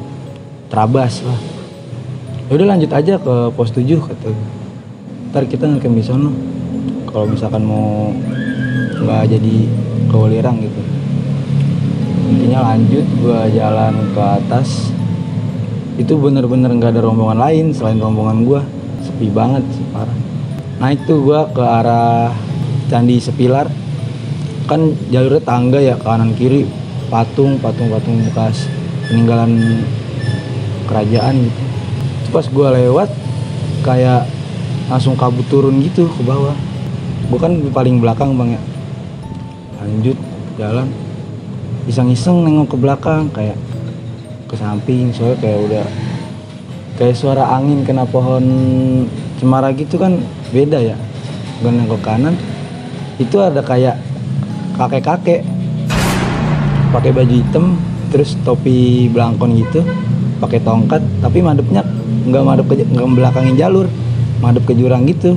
terabas 0.70 1.24
lah. 1.24 1.40
Ya 2.46 2.60
udah 2.60 2.66
lanjut 2.76 2.90
aja 2.94 3.14
ke 3.18 3.34
pos 3.56 3.72
7 3.74 3.82
kata 3.98 4.28
gue. 4.30 4.48
ntar 5.30 5.46
kita 5.46 5.66
ngecamp 5.66 5.94
di 5.94 6.04
sono. 6.04 6.30
Kalau 7.10 7.26
misalkan 7.26 7.62
mau 7.62 8.10
nggak 9.02 9.30
jadi 9.30 9.56
ke 10.10 10.14
Welirang 10.14 10.58
gitu. 10.62 10.82
Intinya 12.30 12.74
lanjut 12.74 13.06
gua 13.22 13.46
jalan 13.50 13.94
ke 14.14 14.22
atas. 14.22 14.94
Itu 15.98 16.18
bener-bener 16.18 16.70
nggak 16.70 16.98
ada 16.98 17.02
rombongan 17.02 17.38
lain 17.38 17.66
selain 17.74 17.98
rombongan 17.98 18.46
gua. 18.46 18.62
Sepi 19.02 19.30
banget 19.30 19.62
sih 19.70 19.86
parah. 19.90 20.18
Naik 20.82 21.06
tuh 21.06 21.22
gua 21.22 21.46
ke 21.50 21.62
arah 21.62 22.34
candi 22.90 23.22
sepilar. 23.22 23.70
Kan 24.66 24.98
jalurnya 25.14 25.42
tangga 25.42 25.78
ya 25.78 25.94
kanan 25.98 26.34
kiri 26.34 26.66
patung 27.10 27.58
patung 27.58 27.90
patung 27.90 28.22
bekas 28.26 28.70
peninggalan 29.10 29.82
kerajaan 30.86 31.46
gitu. 31.46 31.62
Terus 32.22 32.30
pas 32.30 32.46
gua 32.50 32.68
lewat 32.74 33.10
kayak 33.82 34.26
langsung 34.90 35.18
kabut 35.18 35.46
turun 35.46 35.78
gitu 35.82 36.06
ke 36.06 36.22
bawah. 36.22 36.54
Gua 37.30 37.38
kan 37.38 37.54
paling 37.70 37.98
belakang 37.98 38.34
bang 38.38 38.54
ya. 38.54 38.62
Lanjut 39.82 40.18
jalan. 40.58 40.90
Iseng-iseng 41.90 42.46
nengok 42.46 42.74
ke 42.74 42.76
belakang 42.78 43.26
kayak 43.34 43.58
ke 44.46 44.54
samping 44.54 45.10
soalnya 45.10 45.38
kayak 45.42 45.58
udah 45.66 45.86
kayak 46.98 47.16
suara 47.18 47.54
angin 47.54 47.82
kena 47.82 48.06
pohon 48.06 48.44
cemara 49.42 49.74
gitu 49.74 49.98
kan 49.98 50.22
beda 50.54 50.78
ya. 50.78 50.94
Gue 51.58 51.74
nengok 51.74 52.02
kanan 52.06 52.38
itu 53.20 53.36
ada 53.38 53.60
kayak 53.60 54.00
kakek-kakek. 54.80 55.44
Pakai 56.90 57.10
baju 57.14 57.34
hitam 57.36 57.78
terus 58.10 58.34
topi 58.42 59.06
belangkon 59.12 59.54
gitu. 59.60 59.84
Pakai 60.40 60.58
tongkat 60.64 61.04
tapi 61.20 61.44
madepnya 61.44 61.84
nggak 62.26 62.42
madep 62.42 62.66
ke 62.66 62.74
nggak 62.88 63.08
belakangin 63.12 63.54
jalur. 63.60 63.86
Madep 64.40 64.64
ke 64.64 64.72
jurang 64.72 65.04
gitu. 65.04 65.36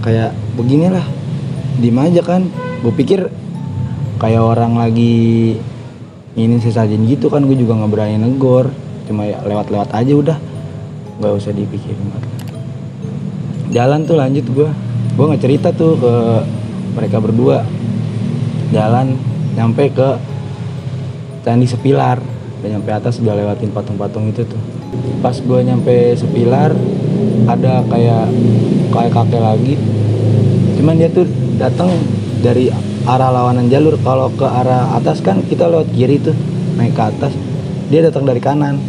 Kayak 0.00 0.32
beginilah. 0.56 1.04
Diem 1.78 1.98
aja 2.00 2.24
kan. 2.24 2.48
Gue 2.80 2.90
pikir 2.96 3.28
kayak 4.18 4.40
orang 4.40 4.80
lagi 4.80 5.54
ini 6.34 6.56
sesajen 6.58 7.04
gitu 7.04 7.28
kan. 7.28 7.44
Gue 7.44 7.54
juga 7.54 7.76
nggak 7.76 7.90
berani 7.92 8.16
negor. 8.16 8.72
Cuma 9.04 9.28
ya 9.28 9.44
lewat-lewat 9.44 9.92
aja 9.92 10.12
udah. 10.16 10.38
Nggak 11.20 11.32
usah 11.36 11.52
dipikirin 11.54 12.34
jalan 13.74 14.06
tuh 14.06 14.14
lanjut 14.14 14.46
gue 14.54 14.70
gue 15.18 15.24
nggak 15.24 15.42
cerita 15.42 15.68
tuh 15.74 15.98
ke 15.98 16.14
mereka 16.94 17.18
berdua 17.18 17.66
jalan 18.70 19.18
nyampe 19.54 19.90
ke 19.90 20.08
candi 21.44 21.66
sepilar. 21.68 22.18
Udah 22.62 22.68
nyampe 22.80 22.90
atas 22.90 23.20
udah 23.20 23.36
lewatin 23.36 23.70
patung-patung 23.70 24.32
itu 24.32 24.46
tuh. 24.48 24.60
Pas 25.20 25.36
gue 25.36 25.60
nyampe 25.60 26.16
sepilar 26.16 26.72
ada 27.44 27.84
kayak 27.86 28.26
kayak 28.88 29.12
kakek 29.12 29.42
lagi. 29.42 29.74
Cuman 30.80 30.96
dia 30.96 31.12
tuh 31.12 31.28
datang 31.60 31.92
dari 32.40 32.72
arah 33.04 33.30
lawanan 33.30 33.68
jalur. 33.68 34.00
Kalau 34.00 34.32
ke 34.32 34.46
arah 34.48 34.96
atas 34.96 35.20
kan 35.20 35.44
kita 35.44 35.68
lewat 35.68 35.92
kiri 35.92 36.16
tuh 36.18 36.34
naik 36.80 36.96
ke 36.96 37.02
atas. 37.04 37.32
Dia 37.92 38.00
datang 38.08 38.24
dari 38.24 38.40
kanan. 38.40 38.80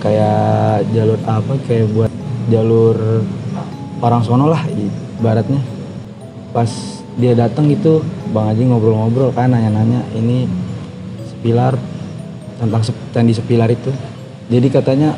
Kayak 0.00 0.88
jalur 0.96 1.20
apa? 1.28 1.54
Kayak 1.68 1.86
buat 1.94 2.12
jalur 2.50 3.22
orang 4.02 4.22
sono 4.26 4.50
lah 4.50 4.64
ibaratnya. 5.20 5.60
Pas 6.50 6.99
dia 7.18 7.34
datang 7.34 7.66
gitu 7.72 8.04
bang 8.30 8.54
Haji 8.54 8.62
ngobrol-ngobrol 8.70 9.34
kan 9.34 9.50
nanya-nanya 9.50 10.06
ini 10.14 10.46
sepilar 11.26 11.74
tentang 12.60 12.82
sep- 12.84 13.06
candi 13.10 13.32
sepilar 13.32 13.72
itu. 13.72 13.90
Jadi 14.50 14.66
katanya 14.68 15.16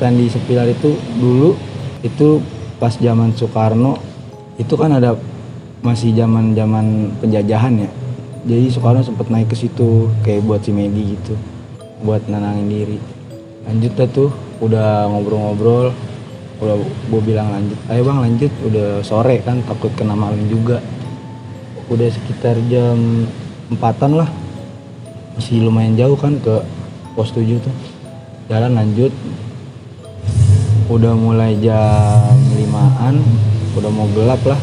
candi 0.00 0.26
sepilar 0.30 0.66
itu 0.66 0.96
dulu 1.20 1.54
itu 2.02 2.42
pas 2.78 2.94
zaman 2.94 3.34
Soekarno 3.34 3.98
itu 4.58 4.74
kan 4.74 4.94
ada 4.94 5.14
masih 5.82 6.14
zaman 6.14 6.54
zaman 6.56 7.14
penjajahan 7.22 7.86
ya. 7.86 7.90
Jadi 8.48 8.66
Soekarno 8.72 9.02
sempat 9.04 9.28
naik 9.30 9.52
ke 9.52 9.56
situ 9.58 10.10
kayak 10.24 10.46
buat 10.46 10.62
si 10.64 10.72
Medi 10.74 11.14
gitu 11.14 11.34
buat 12.02 12.22
nenangin 12.30 12.70
diri. 12.70 12.98
Lanjut 13.66 13.92
dah 13.98 14.08
tuh 14.08 14.30
udah 14.62 15.10
ngobrol-ngobrol 15.12 15.92
udah 16.58 16.74
gue 16.82 17.20
bilang 17.22 17.54
lanjut 17.54 17.78
ayo 17.90 18.02
bang 18.02 18.18
lanjut. 18.18 18.52
Udah 18.66 18.88
sore 19.06 19.38
kan 19.46 19.62
takut 19.62 19.94
kena 19.94 20.18
malam 20.18 20.42
juga. 20.50 20.82
Udah 21.86 22.10
sekitar 22.10 22.58
jam 22.66 23.26
empatan 23.70 24.18
lah. 24.18 24.28
Masih 25.38 25.62
lumayan 25.62 25.94
jauh 25.94 26.18
kan 26.18 26.34
ke 26.42 26.60
pos 27.14 27.30
7 27.30 27.62
tuh. 27.62 27.74
Jalan 28.50 28.74
lanjut. 28.74 29.14
Udah 30.90 31.14
mulai 31.14 31.54
jam 31.62 32.34
limaan 32.58 33.22
udah 33.78 33.90
mau 33.94 34.10
gelap 34.10 34.42
lah. 34.42 34.58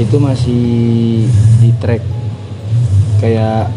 Itu 0.00 0.18
masih 0.18 1.28
di 1.60 1.70
trek 1.78 2.02
kayak 3.20 3.68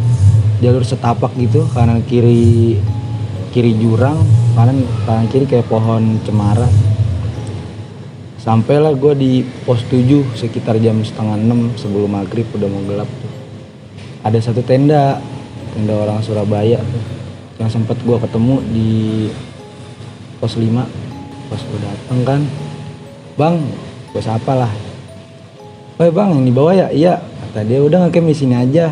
jalur 0.64 0.88
setapak 0.88 1.36
gitu 1.36 1.68
kanan 1.76 2.00
kiri 2.08 2.80
kiri 3.52 3.76
jurang 3.76 4.16
kanan 4.56 4.88
kanan 5.04 5.28
kiri 5.28 5.44
kayak 5.44 5.68
pohon 5.68 6.24
cemara 6.24 6.64
sampailah 8.44 8.92
gue 9.00 9.14
di 9.16 9.32
pos 9.64 9.80
7 9.88 10.36
sekitar 10.36 10.76
jam 10.84 11.00
setengah 11.00 11.40
6 11.40 11.80
sebelum 11.80 12.12
maghrib 12.12 12.44
udah 12.52 12.68
mau 12.68 12.84
gelap 12.84 13.08
tuh. 13.08 13.32
Ada 14.20 14.52
satu 14.52 14.60
tenda 14.68 15.24
tenda 15.72 15.96
orang 15.96 16.20
Surabaya 16.20 16.84
tuh 16.84 17.04
yang 17.64 17.72
sempat 17.72 17.96
gue 18.04 18.18
ketemu 18.20 18.56
di 18.76 18.92
pos 20.44 20.60
5 20.60 20.76
pas 21.48 21.62
gue 21.64 21.80
dateng 21.80 22.20
kan 22.28 22.42
bang 23.40 23.56
gue 24.12 24.20
sapa 24.20 24.68
lah? 24.68 24.72
Woi 25.96 26.12
bang 26.12 26.36
yang 26.36 26.44
di 26.44 26.52
bawah 26.52 26.76
ya? 26.76 26.88
Iya. 26.92 27.24
Kata 27.24 27.64
dia 27.64 27.80
udah 27.80 28.04
ngecamp 28.04 28.28
di 28.28 28.36
sini 28.36 28.60
aja 28.60 28.92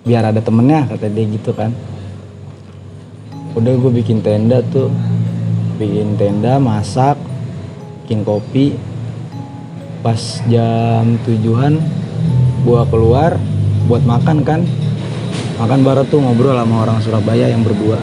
biar 0.00 0.32
ada 0.32 0.40
temennya 0.40 0.88
kata 0.88 1.12
dia 1.12 1.28
gitu 1.28 1.52
kan. 1.52 1.76
Udah 3.52 3.76
gue 3.76 3.92
bikin 4.00 4.24
tenda 4.24 4.64
tuh 4.72 4.88
bikin 5.76 6.16
tenda 6.16 6.56
masak 6.56 7.20
bikin 8.10 8.26
kopi. 8.26 8.74
Pas 10.02 10.18
jam 10.50 11.14
tujuan 11.22 11.78
gua 12.66 12.82
keluar 12.90 13.38
buat 13.86 14.02
makan 14.02 14.42
kan. 14.42 14.66
Makan 15.62 15.86
baru 15.86 16.02
tuh 16.10 16.18
ngobrol 16.18 16.58
sama 16.58 16.82
orang 16.82 16.98
Surabaya 16.98 17.46
yang 17.46 17.62
berdua. 17.62 18.02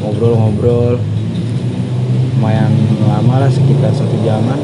Ngobrol-ngobrol. 0.00 0.96
Lumayan 2.40 2.72
lama 3.04 3.44
lah 3.44 3.52
sekitar 3.52 3.92
satu 3.92 4.16
jaman. 4.24 4.56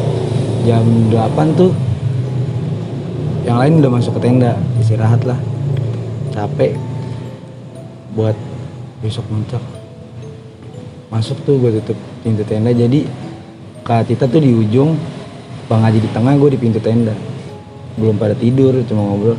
Jam 0.64 0.80
8 1.12 1.52
tuh 1.52 1.76
yang 3.44 3.60
lain 3.60 3.84
udah 3.84 3.92
masuk 3.92 4.16
ke 4.16 4.32
tenda 4.32 4.56
istirahat 4.80 5.20
lah. 5.28 5.36
Capek 6.32 6.72
buat 8.16 8.36
besok 9.04 9.28
muncak 9.28 9.60
masuk 11.12 11.36
tuh 11.44 11.60
gue 11.60 11.76
tutup 11.76 11.98
pintu 12.24 12.40
tenda 12.44 12.72
jadi 12.72 13.04
Kak 13.82 14.06
Tita 14.06 14.30
tuh 14.30 14.38
di 14.38 14.54
ujung 14.54 14.94
Bang 15.66 15.82
Haji 15.82 15.98
di 15.98 16.10
tengah 16.14 16.38
gue 16.38 16.54
di 16.54 16.58
pintu 16.58 16.78
tenda. 16.78 17.10
Belum 17.98 18.14
pada 18.14 18.32
tidur 18.38 18.78
cuma 18.86 19.02
ngobrol. 19.10 19.38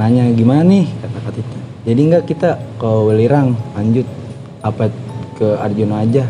Nanya 0.00 0.32
gimana 0.32 0.64
nih? 0.64 0.88
kata 0.88 1.18
Kak 1.20 1.32
Tita. 1.36 1.58
Jadi 1.84 2.00
nggak 2.08 2.24
kita 2.24 2.50
ke 2.80 2.88
Welirang 2.88 3.52
lanjut. 3.76 4.08
Apa 4.64 4.88
ke 5.36 5.60
Arjuna 5.60 6.08
aja. 6.08 6.24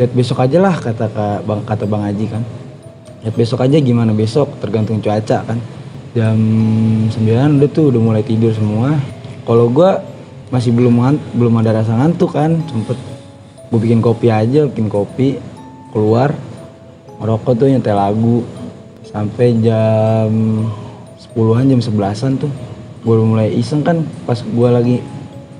Lihat 0.00 0.12
besok 0.16 0.40
aja 0.40 0.56
lah 0.56 0.72
kata 0.72 1.04
Kak 1.12 1.38
Bang 1.44 1.60
kata 1.68 1.84
Bang 1.84 2.08
Haji 2.08 2.26
kan. 2.32 2.42
Lihat 3.20 3.34
besok 3.36 3.60
aja 3.60 3.76
gimana 3.76 4.16
besok? 4.16 4.56
Tergantung 4.56 5.04
cuaca 5.04 5.44
kan. 5.44 5.58
Jam 6.16 6.40
9 7.12 7.60
udah 7.60 7.68
tuh 7.68 7.92
udah 7.92 8.00
mulai 8.00 8.24
tidur 8.24 8.56
semua. 8.56 8.96
Kalau 9.44 9.68
gua 9.68 10.00
masih 10.48 10.72
belum 10.72 10.96
belum 11.36 11.54
ada 11.60 11.84
rasa 11.84 11.92
ngantuk 11.92 12.32
kan 12.32 12.56
sempet. 12.72 12.96
Gue 13.66 13.82
bikin 13.82 14.00
kopi 14.00 14.30
aja 14.30 14.64
bikin 14.64 14.86
kopi 14.86 15.55
keluar 15.96 16.36
ngerokok 17.16 17.52
tuh 17.56 17.72
nyetel 17.72 17.96
lagu. 17.96 18.44
Sampai 19.08 19.56
jam 19.64 20.28
10-an 21.16 21.64
jam 21.72 21.80
11-an 21.80 22.36
tuh 22.36 22.52
gue 23.00 23.16
mulai 23.24 23.48
iseng 23.56 23.80
kan 23.80 24.04
pas 24.28 24.36
gue 24.36 24.68
lagi 24.68 25.00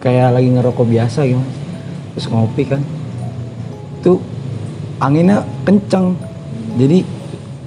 kayak 0.05 0.37
lagi 0.37 0.53
ngerokok 0.53 0.85
biasa 0.85 1.25
gitu. 1.25 1.41
Terus 2.13 2.29
ngopi 2.29 2.69
kan. 2.69 2.85
Tuh 4.05 4.21
anginnya 5.01 5.41
kenceng. 5.65 6.21
Jadi 6.77 7.01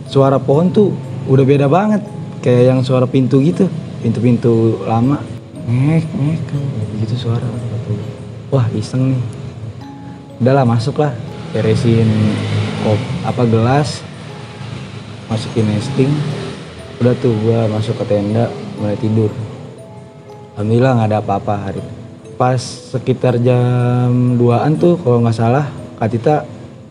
suara 0.05 0.37
pohon 0.37 0.69
tuh 0.69 0.93
udah 1.25 1.41
beda 1.41 1.65
banget 1.65 2.05
kayak 2.45 2.69
yang 2.69 2.79
suara 2.85 3.09
pintu 3.09 3.41
gitu 3.41 3.65
pintu-pintu 4.05 4.85
lama. 4.85 5.25
Ngek 5.65 6.05
ngek 6.05 6.49
gitu 7.01 7.15
suara. 7.17 7.49
Wah 8.53 8.69
iseng 8.77 9.17
nih. 9.17 9.23
Udahlah 10.37 10.69
masuk 10.69 11.01
lah 11.01 11.17
beresin 11.49 12.05
kop. 12.83 12.99
Apa 13.27 13.43
gelas? 13.45 14.01
Masukin 15.27 15.67
nesting. 15.69 16.11
Udah 16.99 17.15
tuh 17.19 17.31
gua 17.43 17.67
masuk 17.71 17.95
ke 18.03 18.05
tenda 18.07 18.51
mulai 18.79 18.95
tidur. 18.99 19.31
Alhamdulillah 20.59 20.91
nggak 20.99 21.09
ada 21.11 21.19
apa-apa 21.23 21.53
hari. 21.55 21.83
Pas 22.35 22.59
sekitar 22.59 23.39
jam 23.39 24.35
2an 24.39 24.79
tuh 24.79 24.99
kalau 24.99 25.23
nggak 25.23 25.35
salah 25.35 25.67
Kak 25.99 26.07
Tita 26.11 26.43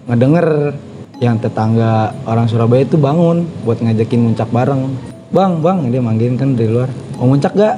ngedenger 0.08 0.76
yang 1.20 1.36
tetangga 1.40 2.14
orang 2.24 2.46
Surabaya 2.46 2.84
itu 2.86 2.96
bangun 2.96 3.44
buat 3.64 3.80
ngajakin 3.80 4.20
muncak 4.28 4.48
bareng. 4.48 4.92
Bang 5.28 5.60
bang 5.60 5.92
dia 5.92 6.00
manggilin 6.00 6.40
kan 6.40 6.56
dari 6.56 6.72
luar. 6.72 6.88
Mau 7.20 7.28
muncak 7.28 7.52
gak 7.52 7.76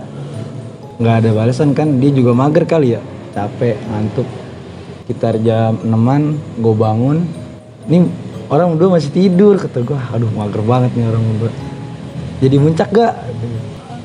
nggak 1.00 1.14
ada 1.24 1.30
balasan 1.32 1.72
kan 1.74 1.98
dia 1.98 2.10
juga 2.14 2.36
mager 2.36 2.62
kali 2.66 2.94
ya. 2.94 3.02
Capek 3.34 3.78
ngantuk. 3.90 4.28
Sekitar 5.02 5.42
jam 5.42 5.74
6an 5.82 6.38
gue 6.62 6.74
bangun 6.78 7.18
ini 7.88 8.04
orang 8.50 8.74
berdua 8.74 8.98
masih 8.98 9.14
tidur 9.14 9.54
kata 9.56 9.80
gue 9.80 9.96
aduh 9.96 10.28
mager 10.34 10.60
banget 10.66 10.90
nih 10.98 11.06
orang 11.06 11.22
berdua. 11.36 11.52
Jadi 12.40 12.56
muncak 12.56 12.88
gak? 12.90 13.14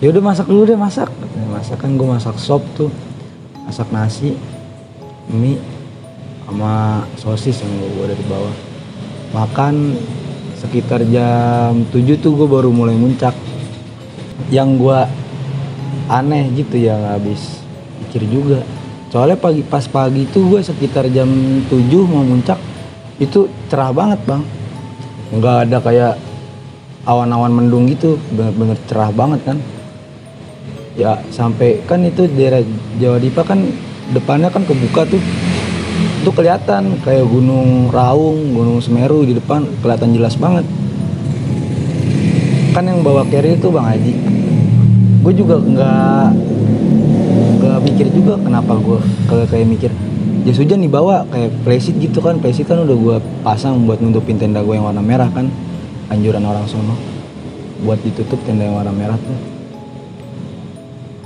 Ya 0.03 0.11
udah 0.11 0.23
masak 0.23 0.47
dulu 0.51 0.67
deh 0.67 0.75
masak. 0.75 1.09
Masak 1.49 1.79
kan 1.79 1.95
gue 1.95 2.07
masak 2.07 2.35
sop 2.37 2.61
tuh. 2.75 2.91
Masak 3.65 3.89
nasi 3.89 4.37
mie 5.31 5.57
sama 6.45 7.01
sosis 7.17 7.63
yang 7.65 7.71
gue 7.81 7.89
bawa 7.95 8.05
dari 8.11 8.25
bawah. 8.29 8.55
Makan 9.33 9.75
sekitar 10.59 11.01
jam 11.09 11.87
7 11.89 12.21
tuh 12.21 12.31
gue 12.37 12.47
baru 12.47 12.69
mulai 12.69 12.93
muncak. 12.93 13.33
Yang 14.51 14.69
gue 14.83 14.99
aneh 16.11 16.51
gitu 16.53 16.75
ya 16.75 17.17
habis 17.17 17.63
pikir 18.05 18.27
juga. 18.29 18.61
Soalnya 19.09 19.39
pagi 19.39 19.63
pas 19.63 19.87
pagi 19.87 20.27
itu 20.27 20.43
gue 20.43 20.59
sekitar 20.59 21.07
jam 21.07 21.31
7 21.71 21.71
mau 22.03 22.21
muncak 22.21 22.59
itu 23.21 23.47
cerah 23.71 23.95
banget 23.95 24.19
bang. 24.27 24.43
Nggak 25.35 25.57
ada 25.67 25.77
kayak 25.79 26.13
awan-awan 27.07 27.51
mendung 27.51 27.87
gitu. 27.87 28.19
Bener-bener 28.35 28.77
cerah 28.87 29.11
banget 29.11 29.41
kan. 29.47 29.57
Ya 30.95 31.19
sampai 31.31 31.83
kan 31.83 32.03
itu 32.07 32.27
daerah 32.31 32.63
Jawa 32.99 33.19
Dipa 33.19 33.43
kan 33.43 33.59
depannya 34.11 34.51
kan 34.51 34.63
kebuka 34.63 35.07
tuh. 35.07 35.21
Itu 36.23 36.31
kelihatan 36.33 36.99
kayak 37.05 37.25
gunung 37.29 37.93
Raung, 37.93 38.55
gunung 38.55 38.79
Semeru 38.83 39.23
di 39.23 39.35
depan. 39.35 39.67
Kelihatan 39.79 40.15
jelas 40.15 40.35
banget. 40.35 40.65
Kan 42.75 42.91
yang 42.91 42.99
bawa 43.03 43.23
carry 43.31 43.55
itu 43.55 43.71
Bang 43.71 43.87
Haji. 43.87 44.13
Gue 45.23 45.33
juga 45.33 45.57
nggak 45.57 46.27
nggak 47.55 47.77
mikir 47.81 48.07
juga 48.13 48.37
kenapa 48.37 48.77
gue 48.77 48.99
kayak 49.49 49.67
mikir 49.67 49.91
jas 50.45 50.61
hujan 50.61 50.77
dibawa 50.85 51.25
kayak 51.33 51.51
playseat 51.65 51.97
gitu 51.97 52.21
kan. 52.21 52.37
Playseat 52.37 52.69
kan 52.69 52.85
udah 52.85 52.93
gue 52.93 53.17
pasang 53.41 53.81
buat 53.89 53.97
nutupin 53.97 54.37
tenda 54.37 54.61
gue 54.61 54.77
yang 54.77 54.85
warna 54.85 55.01
merah 55.01 55.27
kan. 55.33 55.49
Anjuran 56.13 56.45
orang 56.45 56.69
sono. 56.69 56.93
Buat 57.81 58.05
ditutup 58.05 58.37
tenda 58.45 58.69
yang 58.69 58.77
warna 58.77 58.93
merah 58.93 59.17
tuh. 59.17 59.37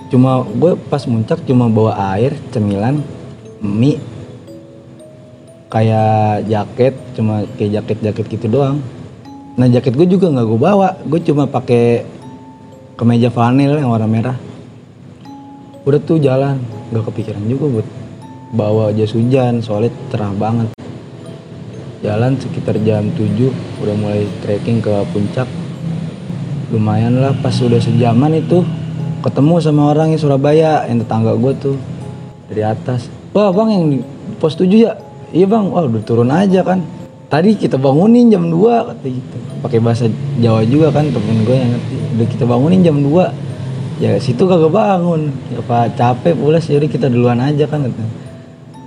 Cuma 0.10 0.42
gue 0.42 0.74
pas 0.88 1.04
muncak 1.04 1.44
cuma 1.44 1.70
bawa 1.70 2.16
air 2.16 2.34
cemilan 2.50 3.04
mie 3.60 4.00
kayak 5.70 6.50
jaket 6.50 6.96
cuma 7.14 7.46
kayak 7.60 7.84
jaket 7.84 7.98
jaket 8.02 8.26
gitu 8.40 8.48
doang. 8.48 8.80
Nah 9.60 9.68
jaket 9.68 10.00
gue 10.00 10.08
juga 10.08 10.32
nggak 10.32 10.48
gue 10.48 10.60
bawa. 10.64 10.96
Gue 11.04 11.20
cuma 11.28 11.44
pakai 11.44 12.08
kemeja 12.96 13.28
flanel 13.28 13.84
yang 13.84 13.92
warna 13.92 14.08
merah. 14.08 14.38
Udah 15.84 16.00
tuh 16.00 16.24
jalan. 16.24 16.56
Nggak 16.90 17.04
kepikiran 17.12 17.44
juga 17.46 17.66
buat 17.68 17.88
bawa 18.50 18.90
jas 18.94 19.14
hujan 19.14 19.62
soalnya 19.62 19.94
cerah 20.10 20.34
banget. 20.34 20.74
Jalan 22.00 22.40
sekitar 22.40 22.80
jam 22.82 23.12
7 23.14 23.52
udah 23.84 23.96
mulai 24.00 24.26
trekking 24.42 24.80
ke 24.80 24.94
puncak. 25.12 25.46
Lumayan 26.72 27.20
lah 27.20 27.36
pas 27.42 27.54
udah 27.60 27.82
sejaman 27.82 28.40
itu 28.40 28.64
ketemu 29.20 29.60
sama 29.60 29.92
orang 29.92 30.16
yang 30.16 30.22
Surabaya 30.22 30.88
yang 30.88 31.04
tetangga 31.04 31.36
gue 31.36 31.54
tuh 31.60 31.76
dari 32.48 32.64
atas. 32.64 33.12
Wah 33.36 33.52
bang 33.52 33.70
yang 33.70 33.84
di 33.92 33.98
pos 34.40 34.56
7 34.56 34.66
ya? 34.72 34.96
Iya 35.36 35.46
bang. 35.46 35.70
Wah 35.70 35.86
udah 35.86 36.04
turun 36.08 36.32
aja 36.32 36.64
kan. 36.64 36.82
Tadi 37.30 37.54
kita 37.60 37.78
bangunin 37.78 38.32
jam 38.32 38.50
2 38.50 38.90
kata 38.90 39.06
gitu. 39.06 39.38
Pakai 39.62 39.78
bahasa 39.84 40.10
Jawa 40.40 40.66
juga 40.66 40.90
kan 40.90 41.06
temen 41.12 41.46
gue 41.46 41.54
yang 41.54 41.76
ngerti. 41.76 41.96
Udah 42.18 42.28
kita 42.32 42.44
bangunin 42.48 42.82
jam 42.82 42.98
2 43.04 44.02
ya 44.02 44.16
situ 44.18 44.48
kagak 44.48 44.72
bangun. 44.72 45.36
Ya 45.52 45.60
pak 45.62 46.00
capek 46.00 46.34
pulas 46.34 46.64
jadi 46.64 46.88
kita 46.88 47.12
duluan 47.12 47.44
aja 47.44 47.68
kan 47.68 47.86
kata. 47.86 48.29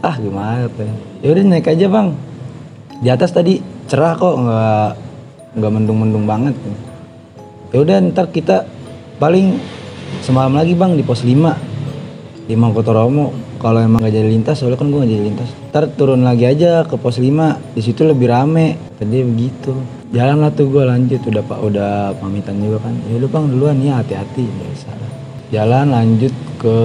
Ah 0.03 0.19
gimana 0.19 0.67
kata 0.67 0.83
ya 1.23 1.29
udah 1.31 1.43
naik 1.47 1.71
aja 1.71 1.87
bang. 1.87 2.09
Di 3.03 3.09
atas 3.11 3.31
tadi 3.31 3.62
cerah 3.87 4.19
kok 4.19 4.35
nggak 4.35 4.88
nggak 5.59 5.73
mendung-mendung 5.73 6.27
banget. 6.27 6.55
Ya 7.71 7.79
udah 7.81 7.97
ntar 8.11 8.29
kita 8.35 8.67
paling 9.23 9.57
semalam 10.21 10.53
lagi 10.53 10.75
bang 10.75 10.99
di 10.99 11.07
pos 11.07 11.23
5 11.23 12.51
di 12.51 12.55
Mangkotoromo. 12.59 13.55
Kalau 13.62 13.79
emang 13.79 14.03
gak 14.03 14.11
jadi 14.11 14.27
lintas 14.27 14.59
soalnya 14.59 14.75
kan 14.75 14.91
gue 14.91 15.07
gak 15.07 15.12
jadi 15.15 15.23
lintas. 15.23 15.51
Ntar 15.71 15.95
turun 15.95 16.27
lagi 16.27 16.51
aja 16.51 16.83
ke 16.83 16.99
pos 16.99 17.23
5 17.23 17.79
di 17.79 17.81
situ 17.81 18.03
lebih 18.03 18.27
rame. 18.27 18.75
Tadi 18.99 19.23
begitu. 19.23 19.71
Jalan 20.11 20.43
lah 20.43 20.51
tuh 20.51 20.67
gue 20.67 20.83
lanjut. 20.83 21.23
Udah 21.23 21.43
pak 21.47 21.59
udah 21.62 21.91
pamitan 22.19 22.59
juga 22.59 22.91
kan. 22.91 22.95
Ya 23.07 23.23
udah 23.23 23.31
bang 23.31 23.45
duluan. 23.55 23.79
Ya 23.79 24.03
hati-hati 24.03 24.43
biasa 24.51 24.91
jalan 25.53 25.93
lanjut 25.93 26.33
ke 26.57 26.79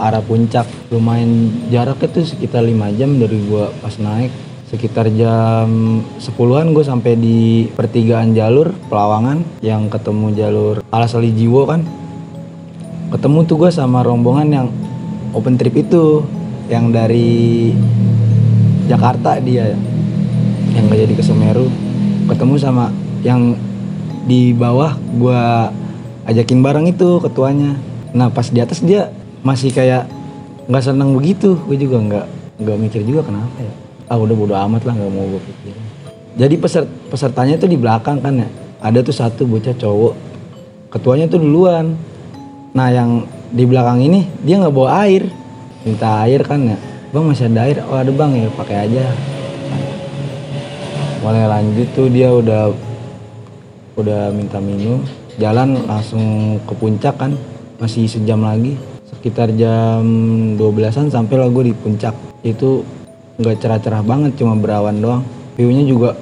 arah 0.00 0.24
puncak. 0.24 0.64
Lumayan 0.88 1.52
jaraknya 1.68 2.08
tuh 2.08 2.24
sekitar 2.24 2.64
5 2.64 2.96
jam 2.96 3.20
dari 3.20 3.38
gue 3.44 3.64
pas 3.84 3.94
naik. 4.00 4.32
Sekitar 4.72 5.12
jam 5.12 6.00
10-an 6.16 6.72
gue 6.72 6.84
sampai 6.86 7.18
di 7.18 7.66
pertigaan 7.74 8.32
jalur 8.32 8.70
Pelawangan 8.88 9.42
yang 9.60 9.90
ketemu 9.92 10.26
jalur 10.32 10.74
Alasali 10.88 11.34
Jiwo 11.36 11.68
kan. 11.68 11.84
Ketemu 13.12 13.38
tuh 13.44 13.56
gue 13.66 13.70
sama 13.74 14.00
rombongan 14.00 14.48
yang 14.48 14.66
open 15.36 15.60
trip 15.60 15.76
itu 15.76 16.24
yang 16.70 16.94
dari 16.94 17.74
Jakarta 18.86 19.42
dia 19.42 19.74
yang 20.72 20.86
gak 20.88 21.02
jadi 21.02 21.14
ke 21.18 21.24
Semeru. 21.26 21.66
Ketemu 22.30 22.54
sama 22.56 22.94
yang 23.26 23.58
di 24.24 24.54
bawah 24.54 24.94
gue 25.18 25.42
ajakin 26.30 26.62
bareng 26.62 26.86
itu 26.86 27.18
ketuanya 27.18 27.74
nah 28.10 28.28
pas 28.28 28.46
di 28.50 28.58
atas 28.58 28.82
dia 28.82 29.10
masih 29.40 29.72
kayak 29.72 30.06
nggak 30.70 30.84
seneng 30.86 31.16
begitu. 31.16 31.58
Gue 31.66 31.74
juga 31.74 31.98
nggak 31.98 32.26
nggak 32.60 32.76
mikir 32.78 33.00
juga 33.02 33.26
kenapa 33.26 33.56
ya. 33.58 33.72
Ah 34.06 34.18
udah 34.18 34.36
bodo 34.36 34.54
amat 34.54 34.86
lah 34.86 34.94
nggak 34.94 35.12
mau 35.12 35.26
gue 35.26 35.42
pikir. 35.42 35.74
Jadi 36.38 36.54
peser, 36.62 36.84
pesertanya 37.10 37.58
itu 37.58 37.66
di 37.66 37.74
belakang 37.74 38.22
kan 38.22 38.38
ya. 38.38 38.48
Ada 38.80 39.02
tuh 39.02 39.14
satu 39.14 39.42
bocah 39.44 39.74
cowok. 39.74 40.14
Ketuanya 40.94 41.26
tuh 41.26 41.42
duluan. 41.42 41.98
Nah 42.70 42.88
yang 42.94 43.26
di 43.50 43.66
belakang 43.66 43.98
ini 43.98 44.30
dia 44.46 44.62
nggak 44.62 44.74
bawa 44.74 45.04
air. 45.06 45.26
Minta 45.82 46.22
air 46.22 46.46
kan 46.46 46.60
ya. 46.62 46.78
Bang 47.10 47.26
masih 47.26 47.50
ada 47.50 47.66
air? 47.66 47.82
Oh 47.82 47.98
ada 47.98 48.12
bang. 48.14 48.30
Ya 48.38 48.48
pakai 48.54 48.76
aja. 48.86 49.04
Mulai 51.20 51.44
lanjut 51.50 51.88
tuh 51.92 52.06
dia 52.08 52.30
udah 52.30 52.70
udah 53.98 54.30
minta 54.30 54.62
minum. 54.62 55.02
Jalan 55.36 55.82
langsung 55.88 56.56
ke 56.62 56.72
puncak 56.78 57.16
kan 57.16 57.34
masih 57.80 58.04
sejam 58.06 58.44
lagi. 58.44 58.76
Sekitar 59.08 59.50
jam 59.56 60.04
12an 60.54 61.08
sampai 61.08 61.34
lah 61.40 61.48
gue 61.48 61.72
di 61.72 61.74
puncak. 61.74 62.12
Itu 62.44 62.84
nggak 63.40 63.56
cerah-cerah 63.56 64.04
banget 64.04 64.36
cuma 64.36 64.54
berawan 64.54 65.00
doang. 65.00 65.24
Viewnya 65.56 65.88
juga 65.88 66.14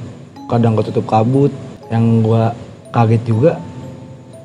kadang 0.47 0.79
ketutup 0.79 1.05
kabut. 1.11 1.51
Yang 1.91 2.05
gue 2.25 2.43
kaget 2.95 3.23
juga 3.27 3.53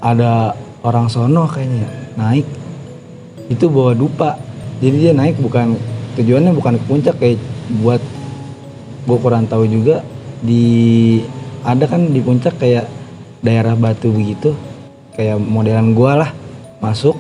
ada 0.02 0.58
orang 0.82 1.08
sono 1.08 1.45
kayaknya 1.45 1.88
naik. 2.17 2.49
Itu 3.47 3.69
bawa 3.69 3.93
dupa. 3.93 4.36
Jadi 4.82 4.95
dia 5.08 5.13
naik 5.15 5.39
bukan 5.39 5.78
tujuannya 6.17 6.52
bukan 6.52 6.82
ke 6.82 6.86
puncak 6.89 7.15
kayak 7.21 7.39
buat 7.80 8.02
gue 9.06 9.17
kurang 9.21 9.45
tahu 9.45 9.69
juga. 9.69 10.02
Di 10.43 11.21
ada 11.63 11.88
kan 11.88 12.12
di 12.12 12.19
puncak 12.19 12.60
kayak 12.60 12.89
daerah 13.39 13.78
batu 13.78 14.12
begitu. 14.12 14.52
Kayak 15.13 15.38
modelan 15.39 15.93
gua 15.93 16.26
lah 16.26 16.42
masuk 16.84 17.15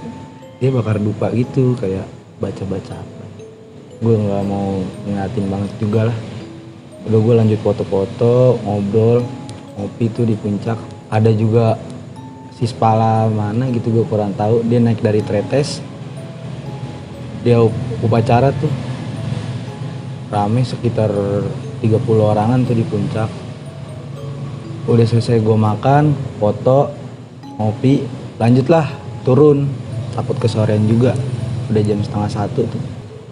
dia 0.59 0.67
bakar 0.75 0.99
dupa 0.99 1.31
gitu 1.31 1.79
kayak 1.79 2.03
baca-baca. 2.43 2.99
Apa 2.99 3.23
gue 4.03 4.15
nggak 4.19 4.43
mau 4.43 4.83
ngeliatin 5.07 5.47
banget 5.47 5.71
juga 5.79 6.11
lah. 6.11 6.17
Udah 7.07 7.19
gue 7.23 7.33
lanjut 7.39 7.59
foto-foto 7.63 8.59
ngobrol 8.67 9.23
ngopi 9.79 10.11
tuh 10.11 10.27
di 10.27 10.35
puncak. 10.35 10.75
Ada 11.07 11.31
juga 11.31 11.79
sispala 12.59 13.31
mana 13.31 13.71
gitu 13.71 13.95
gue 13.95 14.05
kurang 14.11 14.35
tahu. 14.35 14.67
Dia 14.67 14.83
naik 14.83 14.99
dari 14.99 15.23
tretes. 15.23 15.79
Dia 17.47 17.63
upacara 18.03 18.51
tuh. 18.51 18.71
Rame 20.27 20.67
sekitar 20.67 21.11
30 21.79 22.03
orangan 22.19 22.59
tuh 22.67 22.75
di 22.75 22.83
puncak. 22.83 23.31
Udah 24.91 25.07
selesai 25.07 25.39
gue 25.39 25.55
makan 25.55 26.11
foto 26.43 26.91
ngopi 27.55 28.03
lanjutlah 28.35 29.02
turun 29.23 29.67
takut 30.13 30.37
kesorean 30.37 30.85
juga. 30.85 31.17
Udah 31.71 31.81
jam 31.81 31.99
setengah 32.03 32.29
satu 32.29 32.67
tuh. 32.67 32.83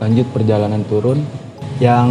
Lanjut 0.01 0.25
perjalanan 0.33 0.81
turun. 0.87 1.23
Yang 1.77 2.09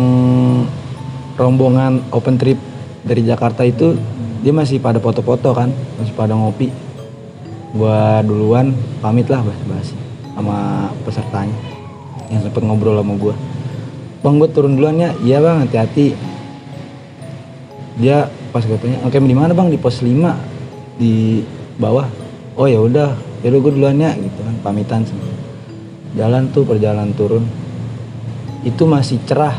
rombongan 1.34 2.04
open 2.14 2.36
trip 2.36 2.58
dari 3.02 3.24
Jakarta 3.24 3.64
itu 3.64 3.96
dia 4.40 4.52
masih 4.56 4.80
pada 4.80 4.96
foto-foto 5.00 5.52
kan 5.52 5.68
masih 6.00 6.14
pada 6.14 6.32
ngopi. 6.36 6.72
Gua 7.74 8.20
duluan 8.24 8.74
pamit 8.98 9.30
lah 9.30 9.44
bahas-bahas 9.46 9.94
sama 10.34 10.88
pesertanya 11.06 11.54
yang 12.30 12.40
sempet 12.42 12.62
ngobrol 12.62 12.98
sama 12.98 13.14
gua. 13.18 13.34
Bang 14.20 14.36
gue 14.36 14.48
turun 14.52 14.76
duluan 14.76 15.00
ya. 15.00 15.16
Iya 15.24 15.40
bang 15.40 15.64
hati-hati. 15.64 16.12
Dia 17.96 18.28
pas 18.52 18.64
katanya 18.64 19.00
oke 19.08 19.16
di 19.16 19.36
mana 19.36 19.56
bang? 19.56 19.72
Di 19.72 19.80
pos 19.80 20.04
5 20.04 20.12
di 21.00 21.40
bawah. 21.80 22.04
Oh 22.60 22.68
ya 22.68 22.84
udah 22.84 23.16
ya 23.40 23.48
gue 23.48 23.72
duluan 23.72 23.96
ya 23.96 24.12
gitu 24.16 24.40
kan 24.44 24.54
pamitan 24.60 25.00
sama 25.08 25.24
jalan 26.14 26.50
tuh 26.50 26.66
perjalanan 26.66 27.14
turun. 27.14 27.44
Itu 28.66 28.84
masih 28.84 29.22
cerah 29.24 29.56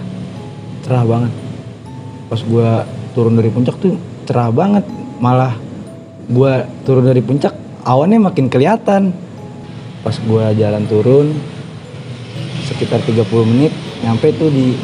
cerah 0.85 1.03
banget. 1.05 1.33
Pas 2.27 2.41
gue 2.41 2.69
turun 3.15 3.33
dari 3.37 3.49
puncak 3.49 3.75
tuh 3.79 3.95
cerah 4.27 4.51
banget. 4.51 4.85
Malah 5.21 5.55
gue 6.29 6.53
turun 6.85 7.05
dari 7.07 7.21
puncak 7.23 7.53
awannya 7.87 8.19
makin 8.21 8.51
kelihatan. 8.51 9.15
Pas 10.01 10.15
gue 10.17 10.45
jalan 10.57 10.83
turun 10.89 11.33
sekitar 12.65 13.03
30 13.03 13.27
menit 13.51 13.73
nyampe 14.01 14.31
tuh 14.37 14.49
di 14.49 14.77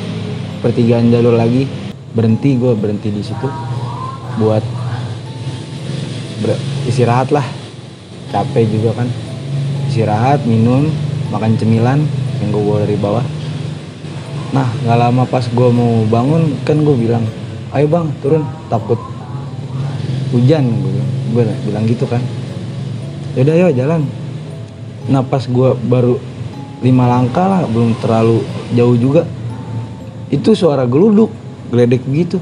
pertigaan 0.62 1.10
jalur 1.14 1.36
lagi. 1.36 1.68
Berhenti 2.14 2.58
gue 2.58 2.74
berhenti 2.74 3.14
di 3.14 3.22
situ 3.22 3.46
buat 4.42 4.64
ber- 6.42 6.62
istirahat 6.90 7.30
lah 7.30 7.57
capek 8.34 8.68
juga 8.68 9.04
kan. 9.04 9.08
Istirahat 9.88 10.44
minum 10.44 10.90
makan 11.32 11.56
cemilan 11.56 12.04
yang 12.44 12.50
gue 12.54 12.64
bawa 12.64 12.78
dari 12.84 12.98
bawah. 13.00 13.26
Nah 14.56 14.68
nggak 14.84 14.98
lama 14.98 15.24
pas 15.28 15.44
gue 15.44 15.70
mau 15.72 16.08
bangun 16.08 16.56
kan 16.64 16.80
gue 16.80 16.96
bilang 16.96 17.24
ayo 17.76 17.88
bang 17.88 18.08
turun. 18.24 18.44
Takut 18.68 19.00
hujan 20.36 20.68
gue 21.34 21.44
bilang, 21.68 21.84
gitu 21.88 22.04
kan. 22.04 22.20
Yaudah 23.36 23.56
yuk 23.68 23.72
jalan. 23.76 24.02
Nah 25.08 25.24
pas 25.24 25.44
gue 25.44 25.70
baru 25.88 26.20
lima 26.84 27.10
langkah 27.10 27.50
lah 27.50 27.62
belum 27.66 27.98
terlalu 27.98 28.46
jauh 28.78 28.94
juga 28.94 29.26
itu 30.30 30.54
suara 30.54 30.86
geluduk 30.86 31.34
geledek 31.74 32.06
begitu 32.06 32.38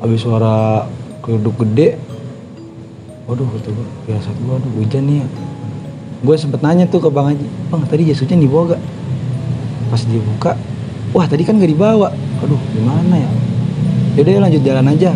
habis 0.00 0.24
suara 0.24 0.88
geluduk 1.20 1.66
gede 1.66 2.00
waduh 3.26 3.42
kata 3.58 3.74
gue 3.74 3.86
biasa 4.06 4.28
gue 4.30 4.54
aduh 4.54 4.72
hujan 4.78 5.02
nih. 5.10 5.16
Ya 5.22 5.26
gue 6.16 6.36
sempet 6.38 6.60
nanya 6.64 6.86
tuh 6.88 7.02
ke 7.02 7.08
bang 7.12 7.34
Haji 7.34 7.46
bang 7.68 7.82
tadi 7.90 8.02
jas 8.08 8.22
hujan 8.22 8.40
dibawa 8.40 8.74
gak 8.74 8.82
pas 9.92 10.02
dia 10.02 10.22
buka 10.22 10.52
wah 11.12 11.26
tadi 11.26 11.42
kan 11.42 11.58
gak 11.58 11.70
dibawa. 11.70 12.14
Aduh 12.42 12.58
gimana 12.70 13.14
ya? 13.18 13.30
Yaudah 14.16 14.32
ya 14.32 14.40
lanjut 14.40 14.62
jalan 14.64 14.86
aja. 14.88 15.10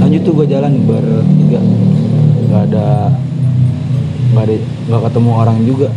Lanjut 0.00 0.20
tuh 0.22 0.32
gue 0.32 0.46
jalan 0.46 0.72
bertiga 0.86 1.60
nggak 2.46 2.62
ada 2.70 3.10
nggak 4.32 4.44
ada 4.46 4.54
nggak 4.86 5.02
ketemu 5.10 5.30
orang 5.34 5.58
juga. 5.66 5.88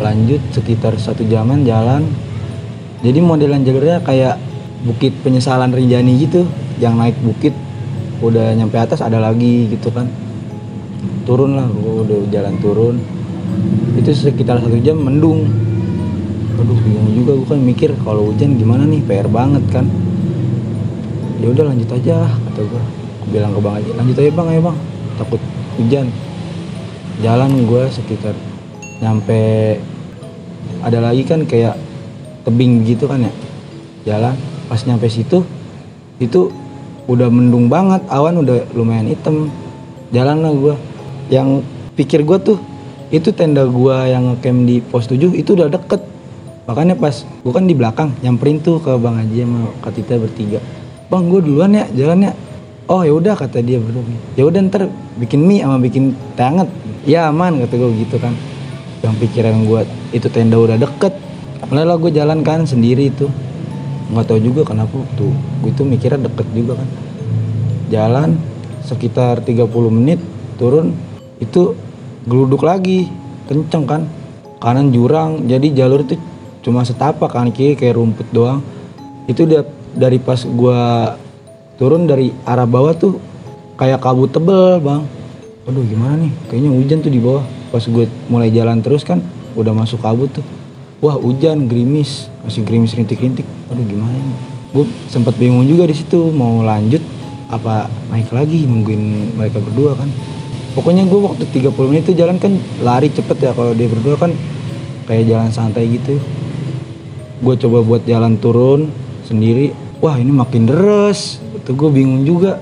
Lanjut 0.00 0.42
sekitar 0.56 0.96
satu 0.96 1.22
jaman 1.28 1.68
jalan. 1.68 2.08
Jadi 3.04 3.18
modelan 3.22 3.62
jalurnya 3.62 4.02
kayak 4.02 4.40
bukit 4.82 5.14
penyesalan 5.22 5.70
Rinjani 5.70 6.18
gitu 6.18 6.48
yang 6.82 6.98
naik 6.98 7.14
bukit 7.22 7.54
udah 8.18 8.54
nyampe 8.58 8.74
atas 8.78 8.98
ada 9.04 9.22
lagi 9.22 9.70
gitu 9.70 9.94
kan. 9.94 10.10
Turun 11.22 11.54
lah 11.54 11.68
gua 11.68 12.02
udah 12.02 12.18
jalan 12.32 12.54
turun. 12.58 12.96
Itu 13.94 14.10
sekitar 14.14 14.62
satu 14.62 14.78
jam 14.82 14.98
mendung. 14.98 15.46
Aduh 16.58 16.74
bingung 16.82 17.14
juga 17.14 17.38
gue 17.38 17.46
kan 17.54 17.60
mikir 17.62 17.90
kalau 18.02 18.34
hujan 18.34 18.58
gimana 18.58 18.82
nih 18.82 18.98
PR 19.06 19.30
banget 19.30 19.62
kan. 19.70 19.86
Ya 21.38 21.54
udah 21.54 21.70
lanjut 21.70 21.86
aja 21.94 22.26
kata 22.26 22.60
gue 22.66 22.82
bilang 23.30 23.54
ke 23.54 23.60
bang 23.62 23.74
aja 23.78 23.90
lanjut 23.94 24.16
aja 24.18 24.30
bang 24.34 24.48
ayo 24.50 24.60
bang. 24.66 24.78
Takut 25.22 25.42
hujan. 25.78 26.06
Jalan 27.22 27.50
gue 27.62 27.82
sekitar 27.94 28.34
nyampe 28.98 29.78
ada 30.82 30.98
lagi 30.98 31.22
kan 31.22 31.46
kayak 31.46 31.78
tebing 32.42 32.82
gitu 32.82 33.06
kan 33.06 33.22
ya. 33.22 33.32
Jalan 34.02 34.34
pas 34.66 34.82
nyampe 34.82 35.06
situ 35.06 35.46
itu 36.18 36.50
udah 37.08 37.32
mendung 37.32 37.72
banget 37.72 38.04
awan 38.12 38.44
udah 38.44 38.68
lumayan 38.76 39.08
hitam. 39.08 39.48
Jalan 40.12 40.44
lah 40.44 40.52
gue 40.52 40.74
yang 41.32 41.64
pikir 41.96 42.24
gue 42.24 42.38
tuh 42.40 42.60
itu 43.08 43.32
tenda 43.32 43.64
gue 43.64 43.96
yang 44.08 44.28
ngecamp 44.32 44.68
di 44.68 44.84
pos 44.84 45.08
7 45.08 45.32
itu 45.32 45.56
udah 45.56 45.72
deket. 45.72 46.04
Makanya 46.68 47.00
pas 47.00 47.24
gue 47.24 47.52
kan 47.52 47.64
di 47.64 47.72
belakang 47.72 48.12
nyamperin 48.20 48.60
tuh 48.60 48.76
ke 48.84 48.92
bang 49.00 49.16
Haji 49.24 49.40
sama 49.40 49.60
Kak 49.80 49.92
Tita 49.96 50.14
bertiga. 50.20 50.60
Bang 51.08 51.32
gue 51.32 51.40
duluan 51.40 51.72
ya 51.72 51.88
jalan 51.96 52.28
ya. 52.28 52.32
Oh 52.88 53.04
ya 53.04 53.12
udah 53.16 53.36
kata 53.36 53.60
dia 53.60 53.80
berdua 53.80 54.00
ya 54.36 54.48
udah 54.48 54.60
ntar 54.68 54.88
bikin 55.20 55.44
mie 55.44 55.60
sama 55.60 55.76
bikin 55.76 56.16
teh 56.36 56.44
hangat 56.44 56.68
ya 57.04 57.28
aman 57.32 57.64
kata 57.64 57.72
gue 57.72 57.90
gitu 58.04 58.20
kan. 58.20 58.36
Yang 59.00 59.14
pikiran 59.24 59.64
gue 59.64 59.80
itu 60.12 60.28
tenda 60.28 60.60
udah 60.60 60.76
deket. 60.76 61.16
Mulai 61.72 61.84
lah 61.84 61.96
gue 61.96 62.12
jalan 62.12 62.44
kan 62.44 62.68
sendiri 62.68 63.12
itu 63.12 63.28
nggak 64.08 64.24
tahu 64.24 64.40
juga 64.40 64.64
kenapa 64.64 64.96
tuh 65.16 65.32
gue 65.60 65.72
tuh 65.76 65.84
mikirnya 65.84 66.28
deket 66.28 66.48
juga 66.56 66.80
kan. 66.80 66.88
Jalan 67.88 68.30
sekitar 68.84 69.44
30 69.44 69.68
menit 69.92 70.20
turun 70.56 70.96
itu 71.40 71.76
geluduk 72.24 72.64
lagi 72.64 73.08
kenceng 73.48 73.84
kan. 73.84 74.02
Kanan 74.58 74.90
jurang 74.90 75.46
jadi 75.46 75.70
jalur 75.70 76.02
itu 76.02 76.18
cuma 76.66 76.82
setapak 76.82 77.30
kanan 77.30 77.54
kiri 77.54 77.78
kayak 77.78 77.94
rumput 77.94 78.26
doang. 78.34 78.64
Itu 79.30 79.44
dia 79.44 79.62
dari 79.94 80.18
pas 80.18 80.42
gua 80.44 81.14
turun 81.78 82.10
dari 82.10 82.34
arah 82.42 82.66
bawah 82.66 82.92
tuh 82.96 83.22
kayak 83.78 84.02
kabut 84.02 84.34
tebel 84.34 84.82
bang. 84.82 85.06
Aduh 85.70 85.84
gimana 85.86 86.18
nih? 86.18 86.32
Kayaknya 86.50 86.70
hujan 86.74 86.98
tuh 87.04 87.12
di 87.12 87.20
bawah. 87.22 87.44
Pas 87.68 87.84
gue 87.84 88.08
mulai 88.32 88.48
jalan 88.48 88.80
terus 88.80 89.04
kan 89.04 89.22
udah 89.54 89.76
masuk 89.76 90.02
kabut 90.02 90.32
tuh. 90.32 90.44
Wah 90.98 91.14
hujan 91.14 91.70
gerimis 91.70 92.26
masih 92.48 92.64
gerimis 92.64 92.96
rintik-rintik. 92.96 93.44
Aduh 93.68 93.84
gimana 93.84 94.16
nih 94.16 94.36
gue 94.68 94.84
sempat 95.08 95.36
bingung 95.40 95.64
juga 95.64 95.88
di 95.88 95.96
situ 95.96 96.28
mau 96.32 96.60
lanjut 96.60 97.00
apa 97.48 97.88
naik 98.12 98.28
lagi 98.32 98.68
nungguin 98.68 99.36
mereka 99.36 99.60
berdua 99.60 99.96
kan. 99.96 100.08
Pokoknya 100.76 101.08
gue 101.08 101.20
waktu 101.20 101.44
30 101.48 101.88
menit 101.88 102.04
itu 102.08 102.14
jalan 102.16 102.36
kan 102.40 102.56
lari 102.84 103.08
cepet 103.08 103.36
ya 103.40 103.52
kalau 103.56 103.72
dia 103.72 103.88
berdua 103.88 104.16
kan 104.20 104.32
kayak 105.08 105.28
jalan 105.28 105.50
santai 105.52 105.88
gitu. 105.88 106.20
Gue 107.40 107.54
coba 107.56 107.84
buat 107.84 108.02
jalan 108.04 108.36
turun 108.40 108.92
sendiri. 109.24 109.72
Wah 109.98 110.16
ini 110.16 110.30
makin 110.30 110.68
deres 110.68 111.40
itu 111.56 111.70
gue 111.72 111.90
bingung 111.92 112.24
juga. 112.24 112.60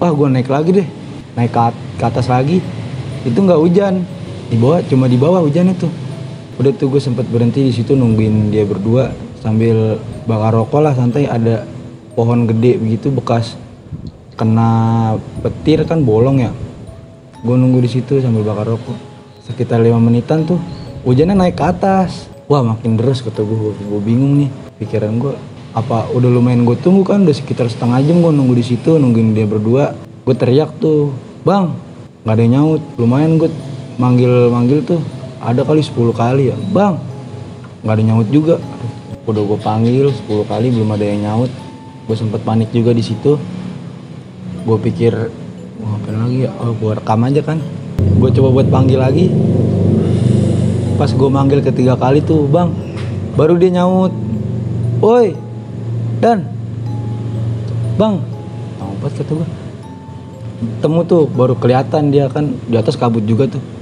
Wah 0.00 0.12
gue 0.12 0.26
naik 0.32 0.48
lagi 0.48 0.82
deh. 0.82 0.88
Naik 1.36 1.52
ke, 1.52 1.60
at- 1.60 1.82
ke 2.00 2.04
atas 2.04 2.26
lagi. 2.32 2.64
Itu 3.24 3.44
nggak 3.44 3.60
hujan. 3.60 4.04
Di 4.48 4.56
bawah 4.56 4.80
cuma 4.88 5.04
di 5.08 5.18
bawah 5.20 5.44
hujan 5.44 5.72
itu 5.72 5.86
udah 6.56 6.72
tuh 6.72 6.88
gue 6.88 7.00
sempet 7.00 7.28
berhenti 7.28 7.60
di 7.60 7.72
situ 7.72 7.92
nungguin 7.92 8.48
dia 8.48 8.64
berdua 8.64 9.12
sambil 9.44 10.00
bakar 10.24 10.56
rokok 10.56 10.80
lah 10.80 10.92
santai. 10.96 11.28
Ada 11.28 11.68
pohon 12.16 12.48
gede 12.48 12.80
begitu 12.80 13.12
bekas 13.12 13.60
kena 14.36 15.14
petir 15.44 15.84
kan 15.84 16.00
bolong 16.00 16.40
ya. 16.40 16.52
Gue 17.44 17.56
nunggu 17.60 17.84
di 17.84 17.90
situ 17.92 18.18
sambil 18.24 18.42
bakar 18.42 18.72
rokok. 18.72 18.96
Sekitar 19.44 19.84
lima 19.84 20.00
menitan 20.00 20.48
tuh 20.48 20.58
hujannya 21.04 21.36
naik 21.36 21.60
ke 21.60 21.64
atas. 21.64 22.32
Wah 22.48 22.64
makin 22.64 22.96
deras 22.96 23.20
kata 23.20 23.44
gue 23.44 23.76
gue 23.76 24.00
bingung 24.00 24.38
nih 24.40 24.50
pikiran 24.80 25.18
gue 25.18 25.34
apa 25.76 26.08
udah 26.16 26.30
lumayan 26.32 26.64
gue 26.64 26.76
tunggu 26.80 27.04
kan? 27.04 27.22
Udah 27.28 27.36
sekitar 27.36 27.68
setengah 27.68 28.00
jam 28.00 28.24
gue 28.24 28.32
nunggu 28.32 28.56
di 28.56 28.64
situ 28.64 28.96
nungguin 28.96 29.36
dia 29.36 29.44
berdua. 29.44 29.92
Gue 30.24 30.34
teriak 30.34 30.72
tuh 30.80 31.12
bang 31.44 31.68
nggak 32.24 32.32
ada 32.32 32.44
nyaut. 32.48 32.82
Lumayan 32.96 33.36
gue 33.36 33.52
manggil 34.00 34.48
manggil 34.48 34.80
tuh 34.82 35.00
ada 35.46 35.62
kali 35.62 35.78
10 35.78 35.94
kali 36.10 36.50
ya. 36.50 36.56
Bang 36.74 36.98
nggak 37.86 37.94
ada 37.94 38.02
nyaut 38.02 38.28
juga. 38.34 38.58
Udah 39.30 39.42
gue 39.46 39.58
panggil 39.62 40.10
10 40.10 40.50
kali 40.50 40.74
belum 40.74 40.90
ada 40.90 41.06
yang 41.06 41.20
nyaut. 41.22 41.50
Gue 42.10 42.16
sempet 42.18 42.42
panik 42.42 42.74
juga 42.74 42.90
di 42.90 43.06
situ. 43.06 43.38
Gue 44.66 44.78
pikir 44.82 45.14
mau 45.78 45.94
ngapain 45.94 46.18
lagi 46.18 46.38
ya? 46.46 46.50
Oh 46.58 46.74
gue 46.74 46.90
rekam 46.98 47.22
aja 47.22 47.40
kan. 47.46 47.62
Gue 48.18 48.34
coba 48.34 48.48
buat 48.58 48.66
panggil 48.66 48.98
lagi. 48.98 49.30
Pas 50.98 51.14
gue 51.14 51.28
manggil 51.30 51.62
ketiga 51.62 51.94
kali 51.94 52.26
tuh 52.26 52.50
bang 52.50 52.74
baru 53.38 53.54
dia 53.54 53.70
nyaut. 53.78 54.10
Woi 54.98 55.38
dan. 56.18 56.42
Bang. 57.94 58.18
Tempat 58.82 59.22
kata 59.22 59.32
gue 59.38 59.48
temu 60.82 61.04
tuh 61.06 61.30
baru 61.30 61.54
kelihatan 61.54 62.10
dia 62.10 62.26
kan. 62.26 62.50
Di 62.66 62.74
atas 62.74 62.98
kabut 62.98 63.22
juga 63.22 63.46
tuh 63.46 63.75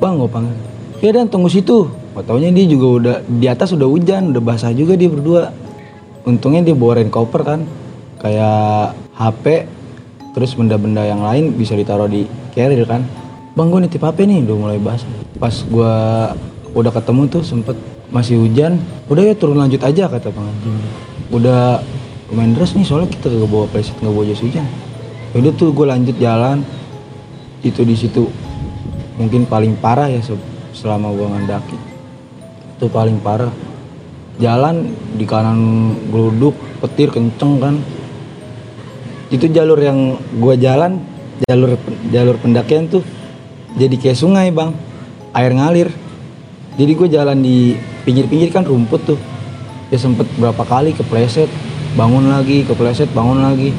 bang 0.00 0.14
gue 0.20 0.30
panggil. 0.30 0.56
Ya 1.04 1.10
dan 1.12 1.28
tunggu 1.28 1.52
situ. 1.52 1.88
Gak 2.16 2.24
taunya 2.24 2.48
dia 2.48 2.64
juga 2.64 2.86
udah 2.86 3.16
di 3.28 3.46
atas 3.46 3.76
udah 3.76 3.84
hujan 3.84 4.32
udah 4.32 4.42
basah 4.42 4.72
juga 4.72 4.96
dia 4.96 5.08
berdua. 5.12 5.52
Untungnya 6.24 6.64
dia 6.64 6.74
bawa 6.74 6.98
rain 6.98 7.12
cover 7.12 7.44
kan 7.44 7.60
kayak 8.18 8.96
HP 9.14 9.68
terus 10.32 10.52
benda-benda 10.56 11.04
yang 11.04 11.20
lain 11.24 11.52
bisa 11.56 11.76
ditaruh 11.76 12.08
di 12.08 12.24
carrier 12.56 12.88
kan. 12.88 13.04
Bang 13.56 13.72
gue 13.72 13.84
nitip 13.84 14.00
HP 14.00 14.24
nih 14.24 14.44
udah 14.48 14.56
mulai 14.56 14.78
basah. 14.80 15.08
Pas 15.36 15.52
gue 15.52 15.94
udah 16.76 16.92
ketemu 16.92 17.22
tuh 17.32 17.42
sempet 17.44 17.76
masih 18.12 18.38
hujan 18.38 18.78
udah 19.10 19.22
ya 19.32 19.34
turun 19.34 19.58
lanjut 19.58 19.82
aja 19.82 20.06
kata 20.06 20.30
bang 20.30 20.46
udah 21.34 21.82
lumayan 22.30 22.54
deras 22.54 22.78
nih 22.78 22.86
soalnya 22.86 23.10
kita 23.10 23.34
gak 23.34 23.50
bawa 23.50 23.66
playset 23.66 23.96
gak 23.98 24.12
bawa 24.12 24.24
jas 24.26 24.42
hujan. 24.42 24.66
Udah 25.36 25.52
tuh 25.52 25.70
gue 25.70 25.86
lanjut 25.86 26.16
jalan. 26.16 26.64
Itu 27.64 27.82
di 27.82 27.98
situ 27.98 28.30
mungkin 29.16 29.44
paling 29.44 29.76
parah 29.76 30.08
ya 30.08 30.20
se- 30.20 30.38
selama 30.72 31.12
gue 31.12 31.26
ngandaki. 31.26 31.78
Itu 32.76 32.86
paling 32.88 33.20
parah. 33.20 33.52
Jalan 34.36 34.92
di 35.16 35.24
kanan 35.24 35.58
geluduk 36.12 36.52
petir 36.80 37.08
kenceng 37.08 37.56
kan. 37.56 37.74
Itu 39.28 39.48
jalur 39.48 39.80
yang 39.80 39.98
gue 40.36 40.54
jalan 40.56 41.00
jalur 41.44 41.76
jalur 42.08 42.36
pendakian 42.38 42.86
tuh 42.86 43.02
jadi 43.74 43.96
kayak 43.96 44.18
sungai 44.18 44.48
bang. 44.52 44.76
Air 45.32 45.52
ngalir. 45.52 45.88
Jadi 46.76 46.92
gue 46.92 47.08
jalan 47.08 47.40
di 47.40 47.72
pinggir-pinggir 48.04 48.52
kan 48.52 48.64
rumput 48.64 49.00
tuh. 49.04 49.18
Ya 49.88 49.96
sempet 49.96 50.28
berapa 50.36 50.60
kali 50.60 50.92
kepleset 50.92 51.48
bangun 51.96 52.28
lagi 52.28 52.62
kepleset 52.62 53.08
bangun 53.16 53.40
lagi. 53.40 53.72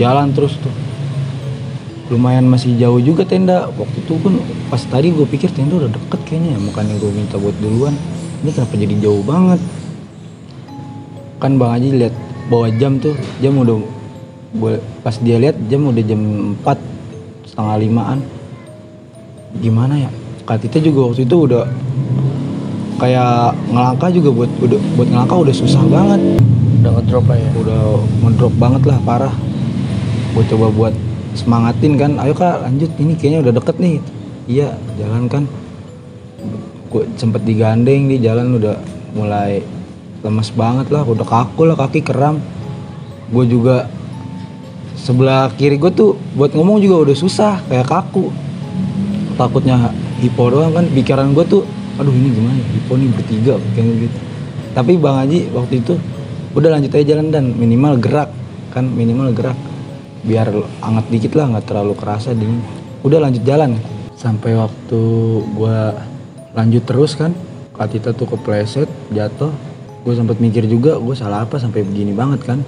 Jalan 0.00 0.32
terus 0.32 0.56
tuh 0.56 0.72
lumayan 2.08 2.48
masih 2.48 2.76
jauh 2.80 3.00
juga 3.00 3.24
tenda. 3.28 3.68
Waktu 3.76 3.98
itu 4.00 4.14
pun 4.20 4.40
pas 4.72 4.80
tadi 4.80 5.12
gue 5.12 5.28
pikir 5.28 5.52
tenda 5.52 5.76
udah 5.76 5.90
deket 5.92 6.20
kayaknya 6.24 6.56
ya. 6.56 6.58
Makanya 6.60 6.94
gue 6.96 7.10
minta 7.12 7.36
buat 7.36 7.56
duluan. 7.60 7.94
Ini 8.44 8.50
kenapa 8.54 8.74
jadi 8.76 8.94
jauh 9.02 9.22
banget? 9.24 9.60
Kan 11.38 11.60
bang 11.60 11.70
Haji 11.70 11.88
lihat 12.04 12.14
bawa 12.48 12.66
jam 12.80 12.96
tuh. 12.96 13.14
Jam 13.44 13.60
udah 13.60 13.78
pas 15.04 15.14
dia 15.20 15.36
lihat 15.36 15.60
jam 15.68 15.84
udah 15.84 16.02
jam 16.02 16.20
4 16.64 17.52
setengah 17.52 17.76
limaan. 17.78 18.18
Gimana 19.60 20.08
ya? 20.08 20.10
Katita 20.48 20.80
juga 20.80 21.12
waktu 21.12 21.28
itu 21.28 21.36
udah 21.44 21.68
kayak 22.98 23.52
ngelangkah 23.70 24.10
juga 24.10 24.30
buat 24.32 24.50
udah 24.64 24.80
buat 24.96 25.08
ngelangkah 25.12 25.38
udah 25.44 25.54
susah 25.54 25.84
banget. 25.86 26.20
Udah 26.78 26.90
ngedrop 26.98 27.26
lah 27.28 27.38
ya. 27.38 27.50
udah 27.58 27.80
ngedrop 28.24 28.54
banget 28.56 28.82
lah 28.88 28.98
parah. 29.04 29.34
Gue 30.32 30.44
coba 30.48 30.70
buat 30.72 30.94
semangatin 31.38 31.94
kan. 31.94 32.18
Ayo 32.18 32.34
kak 32.34 32.66
lanjut. 32.66 32.90
Ini 32.98 33.14
kayaknya 33.14 33.40
udah 33.46 33.54
deket 33.54 33.76
nih. 33.78 33.96
Iya 34.50 34.74
jalan 34.98 35.30
kan. 35.30 35.44
Gue 36.88 37.04
sempet 37.14 37.46
digandeng 37.46 38.10
di 38.10 38.18
jalan 38.18 38.58
udah 38.58 38.74
mulai 39.14 39.62
lemes 40.26 40.50
banget 40.50 40.90
lah. 40.90 41.06
Udah 41.06 41.22
kaku 41.22 41.70
lah 41.70 41.76
kaki 41.78 42.02
keram. 42.02 42.42
Gue 43.30 43.44
juga 43.46 43.86
sebelah 44.98 45.52
kiri 45.54 45.78
gue 45.78 45.94
tuh 45.94 46.18
buat 46.34 46.50
ngomong 46.56 46.82
juga 46.82 47.06
udah 47.06 47.16
susah 47.16 47.62
kayak 47.70 47.86
kaku. 47.86 48.34
Takutnya 49.38 49.94
hipo 50.18 50.50
doang 50.50 50.74
kan. 50.74 50.88
Pikiran 50.90 51.30
gue 51.36 51.44
tuh 51.46 51.62
aduh 51.98 52.14
ini 52.14 52.30
gimana 52.30 52.54
ya, 52.54 52.66
hipo 52.78 52.94
nih 52.94 53.08
bertiga 53.10 53.54
kayak 53.74 54.06
gitu. 54.06 54.18
Tapi 54.72 54.92
bang 54.94 55.16
Haji 55.18 55.38
waktu 55.50 55.74
itu 55.82 55.94
udah 56.56 56.70
lanjut 56.72 56.90
aja 56.94 57.04
jalan 57.14 57.28
dan. 57.28 57.52
Minimal 57.52 58.00
gerak 58.00 58.32
kan. 58.72 58.88
Minimal 58.88 59.36
gerak 59.36 59.58
biar 60.28 60.52
anget 60.84 61.06
dikit 61.08 61.32
lah 61.40 61.56
nggak 61.56 61.66
terlalu 61.72 61.96
kerasa 61.96 62.36
dingin. 62.36 62.60
Udah 63.00 63.24
lanjut 63.24 63.40
jalan. 63.48 63.80
Sampai 64.12 64.52
waktu 64.52 65.00
gua 65.56 65.96
lanjut 66.52 66.82
terus 66.84 67.14
kan 67.16 67.32
Katita 67.78 68.10
tuh 68.10 68.26
kepleset 68.26 68.90
jatuh. 69.14 69.54
Gue 70.02 70.14
sempet 70.18 70.42
mikir 70.42 70.66
juga 70.66 70.98
gue 70.98 71.14
salah 71.14 71.46
apa 71.46 71.62
sampai 71.62 71.86
begini 71.86 72.10
banget 72.10 72.42
kan. 72.42 72.58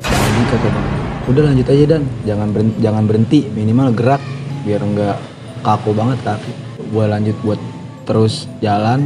Jadi 0.00 0.42
kata 0.48 0.68
bang 0.72 0.86
udah 1.28 1.42
lanjut 1.52 1.66
aja 1.68 1.84
dan. 1.84 2.02
Jangan 2.24 2.48
berhenti, 2.48 2.76
jangan 2.80 3.04
berhenti. 3.04 3.40
Minimal 3.52 3.88
gerak 3.92 4.22
biar 4.64 4.80
nggak 4.80 5.16
kaku 5.60 5.92
banget 5.92 6.16
kaki. 6.24 6.52
Gue 6.88 7.04
lanjut 7.04 7.36
buat 7.44 7.60
terus 8.08 8.48
jalan. 8.64 9.04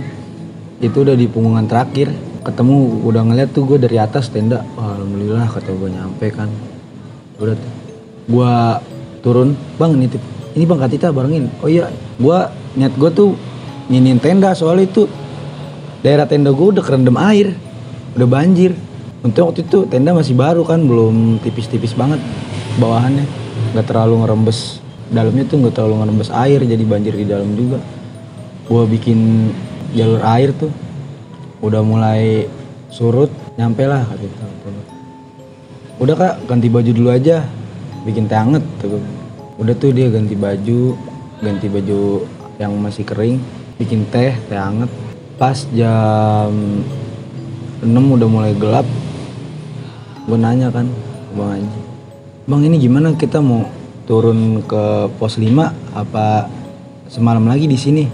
Itu 0.78 1.02
udah 1.02 1.18
di 1.18 1.26
punggungan 1.26 1.66
terakhir. 1.66 2.14
Ketemu 2.46 3.02
udah 3.02 3.22
ngeliat 3.26 3.50
tuh 3.50 3.66
gue 3.66 3.82
dari 3.82 3.98
atas 3.98 4.30
tenda. 4.30 4.62
Alhamdulillah 4.78 5.50
kata 5.50 5.74
gue 5.74 5.90
nyampe 5.90 6.26
kan. 6.30 6.46
Udah 7.42 7.58
tuh 7.58 7.72
gue 8.28 8.54
turun 9.24 9.56
bang 9.80 9.90
ini 9.96 10.06
tip- 10.06 10.30
ini 10.54 10.64
bang 10.68 10.78
Katita 10.78 11.08
barengin. 11.10 11.48
Oh 11.64 11.68
iya. 11.68 11.88
Gue 12.20 12.38
niat 12.76 12.92
gue 12.94 13.10
tuh 13.10 13.34
nyinin 13.88 14.20
tenda 14.20 14.52
soalnya 14.52 14.84
itu 14.84 15.08
daerah 16.04 16.28
tenda 16.28 16.52
gue 16.52 16.66
udah 16.76 16.84
kerendam 16.84 17.16
air 17.16 17.56
udah 18.14 18.28
banjir. 18.28 18.76
Untuk 19.18 19.50
waktu 19.50 19.66
itu 19.66 19.88
tenda 19.90 20.14
masih 20.14 20.38
baru 20.38 20.62
kan 20.62 20.78
belum 20.84 21.42
tipis-tipis 21.42 21.96
banget 21.96 22.22
bawahannya. 22.78 23.24
Nggak 23.74 23.86
terlalu 23.88 24.22
ngerembes. 24.22 24.84
Dalamnya 25.08 25.48
tuh 25.48 25.56
nggak 25.64 25.74
terlalu 25.74 26.04
ngerembes 26.04 26.30
air 26.30 26.60
jadi 26.62 26.84
banjir 26.84 27.16
di 27.16 27.26
dalam 27.26 27.48
juga. 27.56 27.80
Gua 28.68 28.84
bikin 28.84 29.50
jalur 29.96 30.20
air 30.20 30.52
tuh 30.52 30.68
udah 31.64 31.82
mulai 31.82 32.46
surut 32.92 33.32
nyampe 33.58 33.84
lah 33.84 34.04
kata 34.06 34.26
udah 35.98 36.14
kak 36.14 36.34
ganti 36.46 36.70
baju 36.70 36.90
dulu 36.94 37.10
aja 37.10 37.42
bikin 38.08 38.24
teh 38.24 38.40
anget 38.40 38.64
tuh. 38.80 38.96
udah 39.60 39.74
tuh 39.76 39.92
dia 39.92 40.08
ganti 40.08 40.32
baju 40.32 40.96
ganti 41.44 41.68
baju 41.68 42.24
yang 42.56 42.72
masih 42.80 43.04
kering 43.04 43.36
bikin 43.76 44.08
teh 44.08 44.32
teh 44.48 44.56
anget. 44.56 44.88
Pas 45.36 45.54
jam 45.70 46.50
6 47.78 47.94
udah 47.94 48.26
mulai 48.26 48.56
gelap 48.58 48.82
gue 50.26 50.34
nanya 50.34 50.68
kan 50.68 50.90
bang 51.32 51.62
Haji 51.62 51.80
bang 52.48 52.60
ini 52.66 52.76
gimana? 52.82 53.14
Kita 53.14 53.38
mau 53.38 53.68
turun 54.08 54.64
ke 54.66 55.12
pos 55.20 55.38
5 55.38 55.46
apa 55.94 56.50
semalam 57.06 57.46
lagi 57.46 57.70
di 57.70 57.78
sini? 57.78 58.04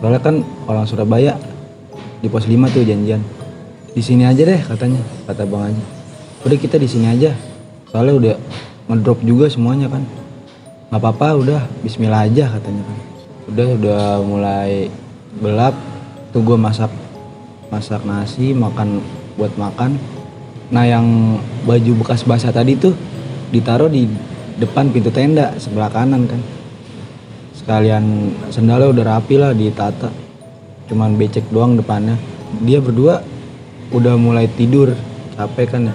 Soalnya 0.00 0.20
kan 0.20 0.42
orang 0.66 0.88
Surabaya 0.90 1.38
di 2.18 2.26
pos 2.26 2.48
5 2.48 2.56
tuh 2.74 2.82
janjian 2.82 3.22
di 3.94 4.02
sini 4.04 4.28
aja 4.28 4.42
deh 4.42 4.60
katanya 4.60 5.00
kata 5.30 5.46
bang 5.46 5.62
Haji. 5.70 5.84
Udah 6.44 6.58
kita 6.58 6.76
di 6.76 6.88
sini 6.90 7.06
aja. 7.06 7.30
Soalnya 7.88 8.14
udah 8.18 8.35
ngedrop 8.86 9.20
juga 9.22 9.46
semuanya 9.50 9.90
kan. 9.90 10.02
Nggak 10.90 11.00
apa-apa 11.02 11.28
udah 11.42 11.60
Bismillah 11.82 12.30
aja 12.30 12.46
katanya 12.50 12.82
kan. 12.86 12.98
Udah 13.50 13.66
udah 13.78 14.02
mulai 14.22 14.90
gelap 15.42 15.74
tuh 16.30 16.42
gue 16.42 16.56
masak 16.58 16.90
masak 17.70 18.02
nasi 18.06 18.54
makan 18.54 19.02
buat 19.34 19.52
makan. 19.58 19.98
Nah 20.70 20.86
yang 20.86 21.38
baju 21.66 21.92
bekas 22.02 22.22
basah 22.26 22.54
tadi 22.54 22.78
tuh 22.78 22.94
ditaruh 23.50 23.90
di 23.90 24.06
depan 24.58 24.90
pintu 24.90 25.10
tenda 25.10 25.54
sebelah 25.58 25.90
kanan 25.90 26.26
kan. 26.26 26.40
Sekalian 27.58 28.34
sendalnya 28.54 28.94
udah 28.94 29.04
rapi 29.18 29.34
lah 29.38 29.50
ditata. 29.50 30.10
Cuman 30.86 31.18
becek 31.18 31.50
doang 31.50 31.74
depannya. 31.74 32.14
Dia 32.62 32.78
berdua 32.78 33.22
udah 33.90 34.14
mulai 34.14 34.46
tidur 34.46 34.94
capek 35.34 35.66
kan 35.74 35.90
ya. 35.90 35.94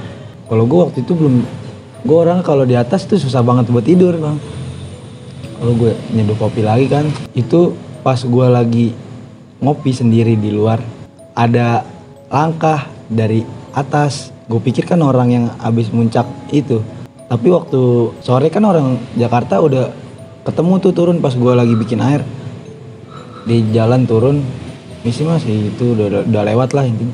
Kalau 0.51 0.67
gue 0.67 0.80
waktu 0.84 0.99
itu 1.04 1.15
belum 1.15 1.47
gue 2.01 2.17
orang 2.17 2.41
kalau 2.41 2.65
di 2.65 2.73
atas 2.73 3.05
tuh 3.05 3.21
susah 3.21 3.45
banget 3.45 3.69
buat 3.69 3.85
tidur 3.85 4.17
bang. 4.17 4.37
Kalau 5.61 5.73
gue 5.77 5.93
nyeduh 6.09 6.37
kopi 6.37 6.65
lagi 6.65 6.89
kan 6.89 7.05
itu 7.37 7.77
pas 8.01 8.17
gue 8.17 8.47
lagi 8.49 8.87
ngopi 9.61 9.93
sendiri 9.93 10.33
di 10.33 10.49
luar 10.49 10.81
ada 11.37 11.85
langkah 12.33 12.89
dari 13.05 13.45
atas. 13.77 14.33
Gue 14.49 14.57
pikir 14.57 14.89
kan 14.89 14.99
orang 15.05 15.29
yang 15.29 15.45
abis 15.61 15.93
muncak 15.93 16.25
itu. 16.49 16.81
Tapi 17.29 17.47
waktu 17.53 18.11
sore 18.19 18.49
kan 18.49 18.65
orang 18.65 18.99
Jakarta 19.15 19.61
udah 19.61 19.93
ketemu 20.41 20.73
tuh 20.81 20.91
turun 20.91 21.17
pas 21.21 21.31
gue 21.37 21.53
lagi 21.53 21.77
bikin 21.77 22.01
air. 22.01 22.25
Di 23.45 23.61
jalan 23.69 24.09
turun 24.09 24.41
misi 25.05 25.21
masih 25.21 25.73
itu 25.73 25.93
udah, 25.93 26.25
udah 26.25 26.43
lewat 26.49 26.73
lah 26.73 26.83
intinya. 26.83 27.13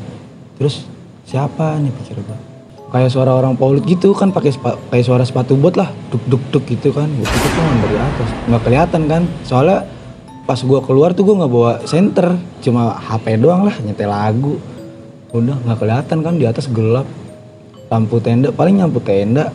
Terus 0.57 0.87
siapa 1.27 1.75
nih? 1.77 1.91
pikir 1.91 2.23
gue 2.23 2.56
kayak 2.87 3.11
suara 3.11 3.35
orang 3.35 3.59
paulut 3.59 3.83
gitu 3.83 4.15
kan 4.15 4.31
pakai 4.31 4.55
kayak 4.91 5.05
suara 5.05 5.23
sepatu 5.27 5.59
bot 5.59 5.75
lah 5.75 5.91
duk 6.11 6.23
duk 6.27 6.43
duk 6.51 6.63
gitu 6.67 6.95
kan. 6.95 7.07
Gue 7.11 7.27
pikir 7.27 7.49
tuh 7.51 7.63
dari 7.83 7.97
atas 7.99 8.29
nggak 8.47 8.61
kelihatan 8.63 9.01
kan. 9.11 9.21
Soalnya 9.43 9.83
pas 10.47 10.59
gue 10.63 10.79
keluar 10.87 11.11
tuh 11.11 11.27
gue 11.27 11.35
nggak 11.35 11.51
bawa 11.51 11.71
senter 11.83 12.39
cuma 12.63 12.95
HP 12.95 13.39
doang 13.39 13.67
lah 13.67 13.75
nyetel 13.83 14.07
lagu. 14.07 14.55
Udah 15.35 15.59
nggak 15.67 15.77
kelihatan 15.83 16.17
kan 16.23 16.33
di 16.39 16.45
atas 16.47 16.71
gelap. 16.71 17.07
Lampu 17.87 18.19
tenda 18.19 18.51
paling 18.51 18.79
lampu 18.79 18.99
tenda 18.99 19.51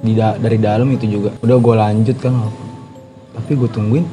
di 0.00 0.16
da- 0.16 0.36
dari 0.36 0.56
dalam 0.56 0.88
itu 0.92 1.04
juga. 1.08 1.36
Udah 1.44 1.56
gue 1.60 1.74
lanjut 1.76 2.16
kan 2.20 2.32
tapi 3.30 3.56
gue 3.56 3.70
tungguin 3.72 4.04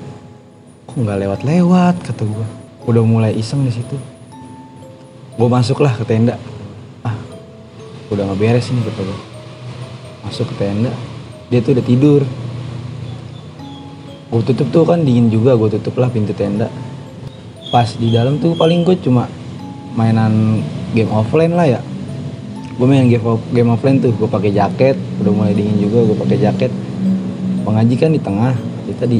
kok 0.88 0.96
nggak 0.96 1.20
lewat 1.20 1.40
lewat 1.44 1.96
kata 2.06 2.24
gue 2.24 2.48
udah 2.88 3.04
mulai 3.04 3.32
iseng 3.36 3.64
di 3.64 3.72
situ. 3.72 3.96
Gue 5.40 5.48
masuk 5.48 5.80
lah 5.84 5.96
ke 5.96 6.04
tenda 6.04 6.36
udah 8.08 8.24
nggak 8.24 8.40
beres 8.40 8.72
ini 8.72 8.80
kata 8.84 9.02
gue 9.04 9.20
masuk 10.24 10.46
ke 10.52 10.56
tenda. 10.60 10.92
Dia 11.48 11.60
tuh 11.64 11.76
udah 11.76 11.86
tidur. 11.86 12.22
Gue 14.28 14.42
tutup 14.44 14.68
tuh 14.72 14.84
kan 14.84 15.04
dingin 15.04 15.32
juga 15.32 15.56
gue 15.56 15.80
tutup 15.80 15.96
lah 16.00 16.12
pintu 16.12 16.36
tenda. 16.36 16.68
Pas 17.72 17.88
di 17.96 18.12
dalam 18.12 18.40
tuh 18.40 18.56
paling 18.56 18.84
gue 18.84 18.96
cuma 19.04 19.28
mainan 19.96 20.64
game 20.92 21.12
offline 21.12 21.56
lah 21.56 21.68
ya. 21.68 21.82
Gue 22.78 22.86
main 22.86 23.10
game, 23.10 23.24
off- 23.24 23.48
game 23.56 23.72
offline 23.72 24.04
tuh. 24.04 24.12
Gue 24.16 24.28
pakai 24.28 24.52
jaket 24.52 24.96
udah 25.24 25.32
mulai 25.32 25.56
dingin 25.56 25.80
juga 25.80 26.04
gue 26.08 26.18
pakai 26.20 26.38
jaket. 26.40 26.72
Pengaji 27.64 27.96
kan 28.00 28.12
di 28.12 28.20
tengah 28.20 28.54
kita 28.88 29.04
di 29.08 29.20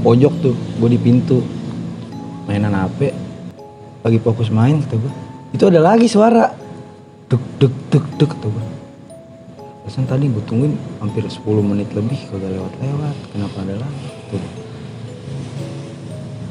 pojok 0.00 0.32
tuh 0.40 0.54
gue 0.56 0.88
di 0.92 1.00
pintu. 1.00 1.44
Mainan 2.48 2.72
HP. 2.72 3.12
Lagi 4.04 4.18
fokus 4.20 4.48
main 4.48 4.80
kata 4.84 4.96
gue 4.96 5.12
itu 5.56 5.64
ada 5.72 5.80
lagi 5.80 6.04
suara 6.04 6.52
duk 7.26 7.42
duk 7.58 7.74
duk 7.90 8.06
duk 8.22 8.30
kata 8.30 8.46
gue 8.46 8.66
Pesan 9.86 10.02
tadi 10.02 10.26
gue 10.26 10.42
tungguin 10.42 10.74
hampir 10.98 11.22
10 11.22 11.46
menit 11.62 11.86
lebih 11.94 12.18
kagak 12.26 12.58
lewat-lewat 12.58 13.16
kenapa 13.30 13.56
ada 13.62 13.86
lagi 13.86 14.06
tuh. 14.34 14.42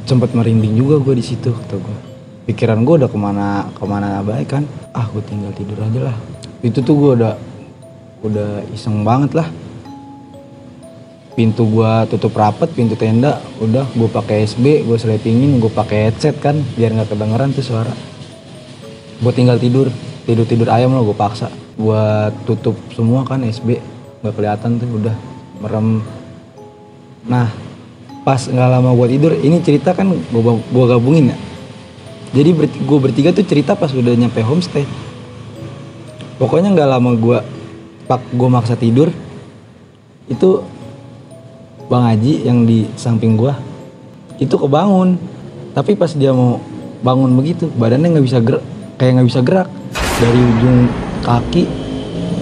Sempat 0.07 0.31
merinding 0.31 0.79
juga 0.79 1.03
gue 1.03 1.19
di 1.19 1.25
situ 1.25 1.51
kata 1.51 1.75
gue 1.75 1.97
pikiran 2.47 2.87
gue 2.87 2.95
udah 3.03 3.11
ke 3.11 3.19
mana 3.19 3.67
ke 3.75 3.83
mana 3.83 4.23
baik 4.23 4.55
kan? 4.55 4.63
Ah 4.95 5.11
gue 5.11 5.19
tinggal 5.27 5.51
tidur 5.51 5.75
aja 5.83 6.11
lah. 6.11 6.17
Itu 6.63 6.79
tuh 6.79 6.95
gue 6.95 7.11
udah 7.19 7.35
udah 8.23 8.51
iseng 8.71 9.03
banget 9.03 9.35
lah. 9.35 9.51
Pintu 11.35 11.67
gua 11.67 12.07
tutup 12.07 12.31
rapet 12.39 12.71
pintu 12.71 12.95
tenda 12.95 13.43
udah 13.59 13.83
gue 13.91 14.07
pakai 14.07 14.47
SB 14.47 14.87
gue 14.87 14.95
selepingin 14.95 15.59
gue 15.59 15.67
pakai 15.67 16.07
headset 16.07 16.39
kan 16.39 16.55
biar 16.79 16.95
nggak 16.95 17.11
kedengeran 17.11 17.51
tuh 17.51 17.67
suara. 17.67 17.91
Gue 19.19 19.31
tinggal 19.35 19.59
tidur 19.59 19.91
tidur 20.25 20.45
tidur 20.49 20.67
ayam 20.73 20.91
lo 20.91 21.05
gue 21.05 21.17
paksa. 21.17 21.53
Gue 21.77 22.33
tutup 22.49 22.75
semua 22.91 23.21
kan 23.23 23.45
SB 23.45 23.79
nggak 24.25 24.33
kelihatan 24.33 24.81
tuh 24.81 24.89
udah 24.89 25.15
merem. 25.61 26.01
Nah 27.29 27.49
pas 28.25 28.41
nggak 28.49 28.69
lama 28.69 28.89
gue 28.97 29.07
tidur 29.15 29.31
ini 29.37 29.61
cerita 29.61 29.93
kan 29.93 30.09
gue 30.09 30.41
gua 30.73 30.85
gabungin 30.89 31.31
ya. 31.31 31.37
Jadi 32.35 32.49
ber, 32.51 32.65
gue 32.67 32.99
bertiga 32.99 33.29
tuh 33.31 33.45
cerita 33.45 33.77
pas 33.77 33.93
udah 33.93 34.11
nyampe 34.17 34.41
homestay. 34.41 34.83
Pokoknya 36.41 36.73
nggak 36.73 36.89
lama 36.89 37.11
gue 37.15 37.37
pak 38.09 38.21
gue 38.33 38.49
maksa 38.49 38.75
tidur 38.75 39.09
itu 40.25 40.61
Bang 41.85 42.01
Haji 42.09 42.49
yang 42.49 42.65
di 42.65 42.89
samping 42.97 43.37
gua 43.37 43.61
itu 44.41 44.57
kebangun. 44.57 45.21
Tapi 45.77 45.93
pas 45.93 46.09
dia 46.17 46.33
mau 46.33 46.57
bangun 47.05 47.29
begitu 47.37 47.69
badannya 47.77 48.17
nggak 48.17 48.25
bisa 48.25 48.39
gerak 48.41 48.63
kayak 48.97 49.21
nggak 49.21 49.29
bisa 49.29 49.41
gerak 49.45 49.69
dari 50.15 50.39
ujung 50.39 50.87
kaki 51.23 51.63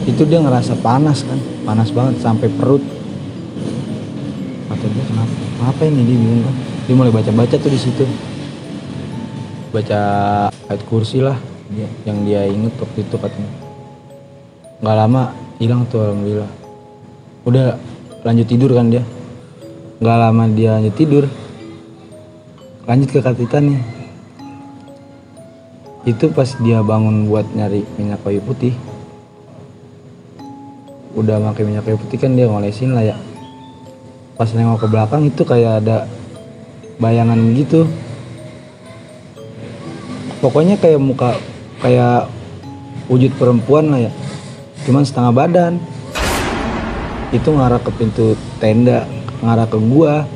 itu 0.06 0.22
dia 0.28 0.40
ngerasa 0.44 0.78
panas 0.84 1.26
kan. 1.26 1.40
Panas 1.64 1.90
banget 1.96 2.20
sampai 2.20 2.52
perut. 2.52 2.84
Kata 4.70 4.86
dia 4.92 5.04
kenapa? 5.08 5.34
Kenapa 5.58 5.82
ini? 5.88 6.02
Dia 6.04 6.18
bingung 6.20 6.42
kan. 6.44 6.56
Dia 6.84 6.96
mulai 7.00 7.14
baca 7.14 7.32
baca 7.32 7.56
tuh 7.56 7.72
di 7.72 7.80
situ. 7.80 8.06
Baca 9.74 10.02
ayat 10.70 10.84
kursi 10.86 11.18
lah 11.24 11.40
dia, 11.74 11.90
yang 12.06 12.22
dia 12.28 12.46
inget 12.46 12.78
waktu 12.78 13.02
itu 13.02 13.16
katanya. 13.18 13.52
Nggak 14.84 14.96
lama 15.00 15.22
hilang 15.58 15.82
tuh 15.90 16.04
alhamdulillah. 16.04 16.52
Udah 17.48 17.80
lanjut 18.22 18.46
tidur 18.46 18.76
kan 18.76 18.92
dia. 18.92 19.04
Nggak 20.04 20.18
lama 20.20 20.44
dia 20.52 20.78
hanya 20.78 20.92
tidur. 20.94 21.26
Lanjut 22.84 23.10
ke 23.16 23.24
nih 23.64 24.03
itu 26.04 26.28
pas 26.36 26.52
dia 26.60 26.84
bangun 26.84 27.32
buat 27.32 27.48
nyari 27.56 27.88
minyak 27.96 28.20
kayu 28.28 28.44
putih. 28.44 28.76
Udah 31.16 31.40
pakai 31.40 31.64
minyak 31.64 31.88
kayu 31.88 31.96
putih 31.96 32.20
kan 32.20 32.36
dia 32.36 32.52
ngolesin 32.52 32.92
lah 32.92 33.08
ya. 33.08 33.16
Pas 34.36 34.52
nengok 34.52 34.84
ke 34.84 34.88
belakang 34.92 35.32
itu 35.32 35.48
kayak 35.48 35.86
ada 35.86 36.12
bayangan 37.00 37.40
gitu. 37.56 37.88
Pokoknya 40.44 40.76
kayak 40.76 41.00
muka 41.00 41.40
kayak 41.80 42.28
wujud 43.08 43.32
perempuan 43.40 43.88
lah 43.88 44.04
ya. 44.04 44.12
Cuman 44.84 45.08
setengah 45.08 45.32
badan. 45.32 45.80
Itu 47.32 47.56
ngarah 47.56 47.80
ke 47.80 47.90
pintu 47.96 48.36
tenda 48.60 49.08
ngarah 49.40 49.72
ke 49.72 49.80
gua 49.80 50.28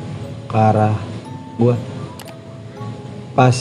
ke 0.48 0.56
arah 0.56 0.96
gua. 1.60 1.76
Pas 3.36 3.54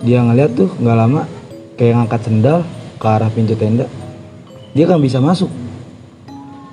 dia 0.00 0.24
ngeliat 0.24 0.56
tuh 0.56 0.72
nggak 0.80 0.98
lama 1.00 1.33
kayak 1.74 1.98
ngangkat 1.98 2.20
sendal 2.26 2.58
ke 2.98 3.06
arah 3.06 3.30
pintu 3.30 3.58
tenda 3.58 3.90
dia 4.74 4.90
kan 4.90 4.98
bisa 4.98 5.22
masuk. 5.22 5.46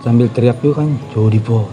Sambil 0.01 0.25
teriak 0.33 0.57
juga 0.65 0.81
kan 0.81 0.89
jauh 1.13 1.29
po 1.45 1.69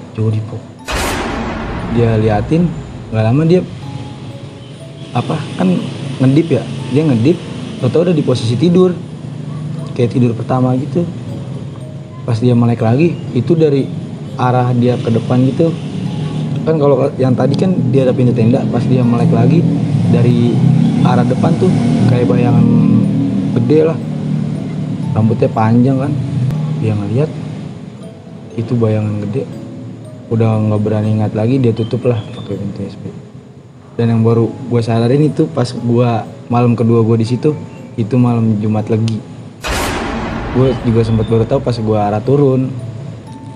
dia 1.96 2.20
liatin 2.20 2.68
nggak 3.08 3.24
lama 3.24 3.42
dia 3.48 3.64
apa 5.16 5.40
kan 5.56 5.72
ngedip 6.20 6.60
ya? 6.60 6.62
Dia 6.92 7.08
ngedip 7.08 7.40
atau 7.80 8.04
udah 8.04 8.12
di 8.12 8.20
posisi 8.20 8.60
tidur 8.60 8.92
kayak 9.96 10.12
tidur 10.12 10.36
pertama 10.36 10.76
gitu. 10.76 11.08
Pas 12.28 12.36
dia 12.36 12.52
melek 12.52 12.84
lagi 12.84 13.16
itu 13.32 13.56
dari 13.56 13.88
arah 14.36 14.68
dia 14.76 15.00
ke 15.00 15.08
depan 15.08 15.48
gitu. 15.48 15.72
Kan 16.68 16.76
kalau 16.76 17.08
yang 17.16 17.32
tadi 17.32 17.56
kan 17.56 17.72
dia 17.88 18.04
ada 18.04 18.12
pintu 18.12 18.36
tenda 18.36 18.60
pas 18.68 18.84
dia 18.84 19.00
melek 19.00 19.32
lagi 19.32 19.64
dari 20.12 20.52
arah 21.08 21.24
depan 21.24 21.56
tuh 21.56 21.72
kayak 22.12 22.28
bayangan 22.28 22.64
gede 23.56 23.88
lah. 23.88 23.98
Rambutnya 25.16 25.48
panjang 25.48 25.96
kan. 25.96 26.12
Dia 26.84 26.92
ngeliat 26.92 27.30
itu 28.58 28.72
bayangan 28.76 29.24
gede. 29.28 29.48
Udah 30.28 30.60
nggak 30.60 30.80
berani 30.84 31.16
ingat 31.16 31.32
lagi 31.32 31.56
dia 31.56 31.72
tutup 31.72 32.04
lah 32.04 32.20
pakai 32.36 32.60
pintu 32.60 32.84
SP 32.84 33.08
dan 33.98 34.14
yang 34.14 34.22
baru 34.22 34.46
gue 34.46 34.78
sadarin 34.78 35.26
itu 35.26 35.50
pas 35.50 35.66
gue 35.66 36.10
malam 36.46 36.78
kedua 36.78 37.02
gue 37.02 37.18
di 37.18 37.26
situ 37.26 37.50
itu 37.98 38.14
malam 38.14 38.54
Jumat 38.62 38.86
lagi 38.86 39.18
gue 40.54 40.68
juga 40.86 41.00
sempat 41.02 41.26
baru 41.28 41.44
tahu 41.44 41.60
pas 41.60 41.76
gue 41.76 41.98
arah 41.98 42.22
turun. 42.24 42.72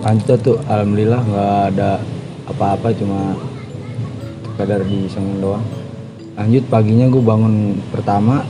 Lanjut 0.02 0.38
tuh 0.42 0.58
alhamdulillah 0.66 1.22
nggak 1.24 1.58
ada 1.74 1.90
apa-apa 2.50 2.90
cuma 2.94 3.38
sekadar 4.46 4.82
disengin 4.86 5.38
doang. 5.38 5.62
Lanjut 6.34 6.66
paginya 6.68 7.06
gue 7.06 7.22
bangun 7.22 7.78
pertama 7.90 8.46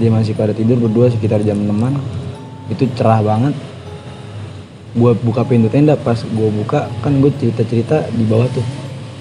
dia 0.00 0.08
masih 0.08 0.32
pada 0.32 0.56
tidur 0.56 0.80
berdua 0.80 1.12
sekitar 1.12 1.44
jam 1.44 1.58
6 1.58 1.68
itu 2.72 2.88
cerah 2.96 3.20
banget. 3.20 3.54
Gue 4.92 5.16
buka 5.16 5.44
pintu 5.44 5.72
tenda 5.72 5.96
pas 5.96 6.20
gue 6.20 6.48
buka 6.52 6.88
kan 7.00 7.12
gue 7.20 7.32
cerita 7.40 7.64
cerita 7.64 7.96
di 8.12 8.24
bawah 8.28 8.48
tuh. 8.52 8.64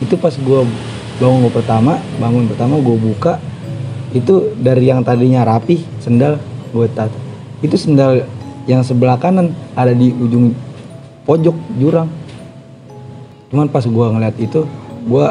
Itu 0.04 0.20
pas 0.20 0.36
gue 0.36 0.60
bangun 1.20 1.48
gue 1.48 1.54
pertama 1.54 2.00
bangun 2.20 2.48
pertama 2.48 2.80
gue 2.80 2.98
buka 2.98 3.40
itu 4.12 4.52
dari 4.60 4.92
yang 4.92 5.04
tadinya 5.04 5.48
rapi 5.48 5.84
sendal 6.04 6.40
gue 6.76 6.88
tat. 6.92 7.12
Itu 7.64 7.80
sendal 7.80 8.28
yang 8.68 8.84
sebelah 8.84 9.16
kanan 9.20 9.56
ada 9.76 9.96
di 9.96 10.12
ujung 10.12 10.52
pojok 11.24 11.56
jurang. 11.80 12.08
Cuman 13.52 13.68
pas 13.68 13.84
gue 13.84 14.06
ngeliat 14.12 14.36
itu 14.40 14.68
gue 15.08 15.26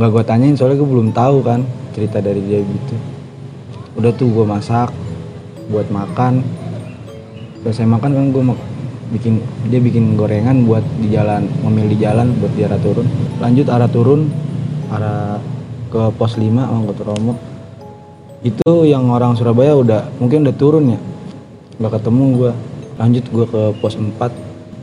nggak 0.00 0.10
gue 0.16 0.24
tanyain 0.24 0.56
soalnya 0.56 0.80
gue 0.80 0.88
belum 0.88 1.12
tahu 1.12 1.44
kan 1.44 1.60
cerita 1.92 2.24
dari 2.24 2.40
dia 2.40 2.64
gitu 2.64 3.19
udah 3.98 4.10
tuh 4.14 4.30
gue 4.30 4.46
masak 4.46 4.92
buat 5.70 5.86
makan. 5.90 6.42
Saya 7.70 7.86
makan 7.86 8.10
kan 8.12 8.24
gue 8.32 8.42
bikin 9.10 9.42
dia 9.66 9.80
bikin 9.82 10.14
gorengan 10.14 10.64
buat 10.64 10.82
di 11.02 11.10
jalan 11.10 11.50
ngemil 11.66 11.86
di 11.90 11.96
jalan 11.98 12.34
buat 12.38 12.52
dia 12.54 12.70
arah 12.70 12.80
turun. 12.82 13.06
Lanjut 13.42 13.66
arah 13.66 13.90
turun 13.90 14.30
arah 14.90 15.38
ke 15.90 16.02
pos 16.14 16.38
5 16.38 16.46
Mangkot 16.50 17.02
Romo 17.02 17.34
itu 18.40 18.88
yang 18.88 19.10
orang 19.10 19.36
Surabaya 19.36 19.76
udah 19.76 20.06
mungkin 20.22 20.46
udah 20.46 20.56
turun 20.56 20.94
ya? 20.94 20.98
Nggak 21.82 22.00
ketemu 22.00 22.24
gue 22.38 22.52
lanjut 23.00 23.24
gue 23.32 23.46
ke 23.48 23.62
pos 23.80 23.96
4 23.96 24.12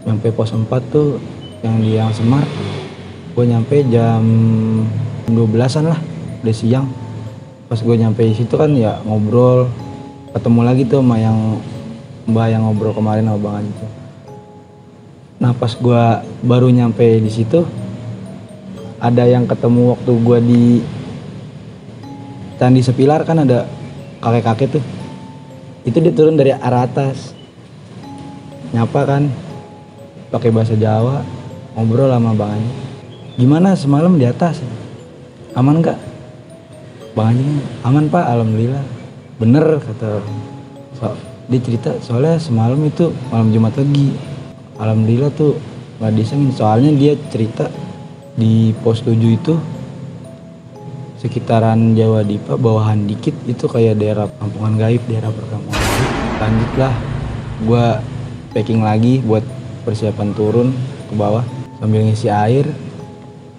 sampai 0.06 0.30
pos 0.34 0.52
4 0.52 0.68
tuh 0.90 1.22
yang 1.62 1.76
di 1.82 1.98
yang 1.98 2.10
Semar 2.14 2.46
gue 3.38 3.46
nyampe 3.46 3.86
jam 3.94 4.22
12an 5.30 5.86
lah 5.94 6.00
udah 6.42 6.56
siang 6.56 6.90
pas 7.68 7.80
gue 7.80 7.96
nyampe 8.00 8.24
di 8.24 8.36
situ 8.36 8.56
kan 8.56 8.72
ya 8.76 9.00
ngobrol 9.04 9.68
ketemu 10.32 10.60
lagi 10.64 10.84
tuh 10.88 11.04
sama 11.04 11.20
yang 11.20 11.60
mbak 12.28 12.48
yang 12.52 12.64
ngobrol 12.64 12.96
kemarin 12.96 13.28
sama 13.28 13.40
bang 13.40 13.56
Anji 13.64 13.88
nah 15.38 15.52
pas 15.54 15.72
gue 15.76 16.04
baru 16.48 16.72
nyampe 16.72 17.06
di 17.20 17.32
situ 17.32 17.68
ada 18.98 19.24
yang 19.30 19.46
ketemu 19.46 19.94
waktu 19.94 20.12
gue 20.12 20.40
di 20.42 20.64
Candi 22.58 22.82
Sepilar 22.82 23.22
kan 23.22 23.46
ada 23.46 23.70
kakek-kakek 24.18 24.82
tuh. 24.82 24.84
Itu 25.86 26.02
dia 26.02 26.10
turun 26.10 26.34
dari 26.34 26.50
arah 26.50 26.90
atas. 26.90 27.38
Nyapa 28.74 29.06
kan 29.06 29.30
pakai 30.34 30.50
bahasa 30.52 30.74
Jawa 30.76 31.24
ngobrol 31.78 32.12
sama 32.12 32.36
Bang 32.36 32.60
gimana 33.38 33.78
semalam 33.78 34.18
di 34.18 34.26
atas? 34.28 34.60
Aman 35.56 35.80
nggak 35.80 35.96
Bang 37.18 37.42
aman 37.82 38.06
Pak. 38.14 38.26
Alhamdulillah. 38.30 38.86
Bener 39.42 39.82
kata 39.82 40.22
so, 40.94 41.18
dia 41.50 41.58
cerita 41.66 41.98
soalnya 41.98 42.38
semalam 42.38 42.78
itu 42.86 43.10
malam 43.34 43.50
Jumat 43.50 43.74
lagi. 43.74 44.14
Alhamdulillah 44.78 45.34
tuh 45.34 45.58
nggak 45.98 46.14
disengin 46.14 46.54
soalnya 46.54 46.94
dia 46.94 47.18
cerita 47.34 47.74
di 48.38 48.70
pos 48.86 49.02
7 49.02 49.18
itu 49.18 49.58
sekitaran 51.18 51.98
Jawa 51.98 52.22
Dipa 52.22 52.54
bawahan 52.54 53.10
dikit 53.10 53.34
itu 53.50 53.66
kayak 53.66 53.98
daerah 53.98 54.30
kampungan 54.38 54.78
gaib 54.78 55.02
daerah 55.10 55.34
perkampungan 55.34 55.82
lanjutlah 56.38 56.94
gue 57.66 57.86
packing 58.54 58.86
lagi 58.86 59.26
buat 59.26 59.42
persiapan 59.82 60.38
turun 60.38 60.70
ke 61.10 61.14
bawah. 61.18 61.42
Sambil 61.82 62.06
ngisi 62.06 62.30
air 62.30 62.70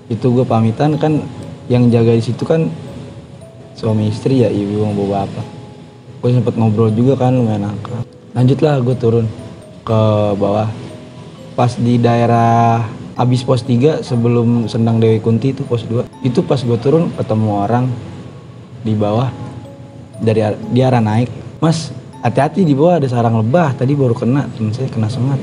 itu 0.06 0.26
gue 0.30 0.46
pamitan 0.46 0.94
kan 0.94 1.26
yang 1.66 1.90
jaga 1.90 2.14
di 2.14 2.22
situ 2.22 2.46
kan 2.46 2.70
suami 3.78 4.10
istri 4.10 4.42
ya 4.42 4.50
ibu 4.50 4.82
sama 4.82 5.04
bapak 5.06 5.46
gue 6.18 6.34
sempet 6.34 6.54
ngobrol 6.58 6.90
juga 6.90 7.14
kan 7.14 7.30
lumayan 7.30 7.70
akrab. 7.70 8.02
Lanjutlah 8.34 8.82
gue 8.82 8.96
turun 8.98 9.26
ke 9.86 10.00
bawah. 10.34 10.66
Pas 11.54 11.70
di 11.78 11.94
daerah 11.98 12.82
abis 13.14 13.46
pos 13.46 13.62
3 13.62 14.02
sebelum 14.02 14.66
Sendang 14.66 14.98
Dewi 14.98 15.22
Kunti 15.22 15.54
itu 15.54 15.62
pos 15.62 15.86
2 15.86 16.10
itu 16.26 16.42
pas 16.42 16.58
gue 16.58 16.78
turun 16.82 17.14
ketemu 17.14 17.50
orang 17.54 17.86
di 18.82 18.98
bawah. 18.98 19.30
Dari 20.18 20.42
di 20.74 20.82
arah 20.82 20.98
naik. 20.98 21.30
Mas 21.62 21.94
hati-hati 22.18 22.66
di 22.66 22.74
bawah 22.74 22.98
ada 22.98 23.06
sarang 23.06 23.38
lebah. 23.38 23.78
Tadi 23.78 23.94
baru 23.94 24.14
kena 24.18 24.50
temen 24.58 24.74
saya 24.74 24.90
kena 24.90 25.06
sengat 25.06 25.38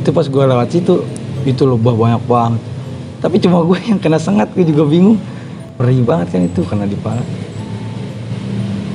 itu 0.00 0.16
pas 0.16 0.24
gue 0.24 0.44
lewat 0.44 0.68
situ 0.72 1.04
itu 1.48 1.62
lebah 1.64 1.96
banyak 1.96 2.22
banget. 2.28 2.60
Tapi 3.20 3.36
cuma 3.40 3.64
gue 3.64 3.80
yang 3.88 4.00
kena 4.00 4.20
sengat 4.20 4.52
gue 4.52 4.64
juga 4.64 4.84
bingung 4.84 5.16
perih 5.80 6.04
banget 6.04 6.36
kan 6.36 6.44
itu 6.44 6.60
kena 6.68 6.84
di 6.84 6.92
pala 7.00 7.24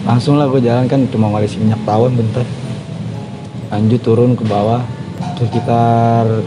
langsung 0.05 0.37
lah 0.37 0.45
gue 0.45 0.61
jalan 0.61 0.85
kan 0.85 1.01
cuma 1.09 1.33
ngolesi 1.33 1.57
minyak 1.57 1.81
tawon 1.81 2.13
bentar. 2.13 2.45
Lanjut 3.73 4.05
turun 4.05 4.37
ke 4.37 4.45
bawah. 4.45 4.85
Sekitar 5.41 6.45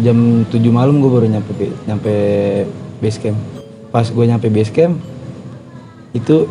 jam 0.00 0.48
7 0.48 0.56
malam 0.72 1.04
gue 1.04 1.10
baru 1.12 1.28
nyampe 1.28 1.52
nyampe 1.84 2.14
base 3.04 3.20
camp. 3.20 3.36
Pas 3.92 4.08
gue 4.08 4.24
nyampe 4.24 4.48
base 4.48 4.72
camp 4.72 4.96
itu 6.16 6.48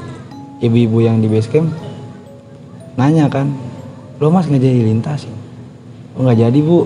ibu-ibu 0.61 1.01
yang 1.01 1.17
di 1.17 1.25
base 1.25 1.49
camp 1.49 1.73
nanya 2.93 3.25
kan 3.25 3.49
lo 4.21 4.29
mas 4.29 4.45
nggak 4.45 4.61
jadi 4.61 4.81
lintas 4.85 5.25
oh 6.13 6.29
nggak 6.29 6.45
jadi 6.45 6.59
bu. 6.61 6.85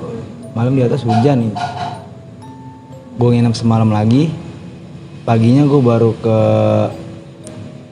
Malam 0.55 0.79
di 0.79 0.87
atas 0.87 1.03
hujan 1.03 1.51
nih. 1.51 1.53
Gue 3.19 3.27
nginep 3.35 3.53
semalam 3.59 3.91
lagi 3.91 4.31
paginya 5.29 5.61
gue 5.69 5.77
baru 5.77 6.17
ke 6.17 6.39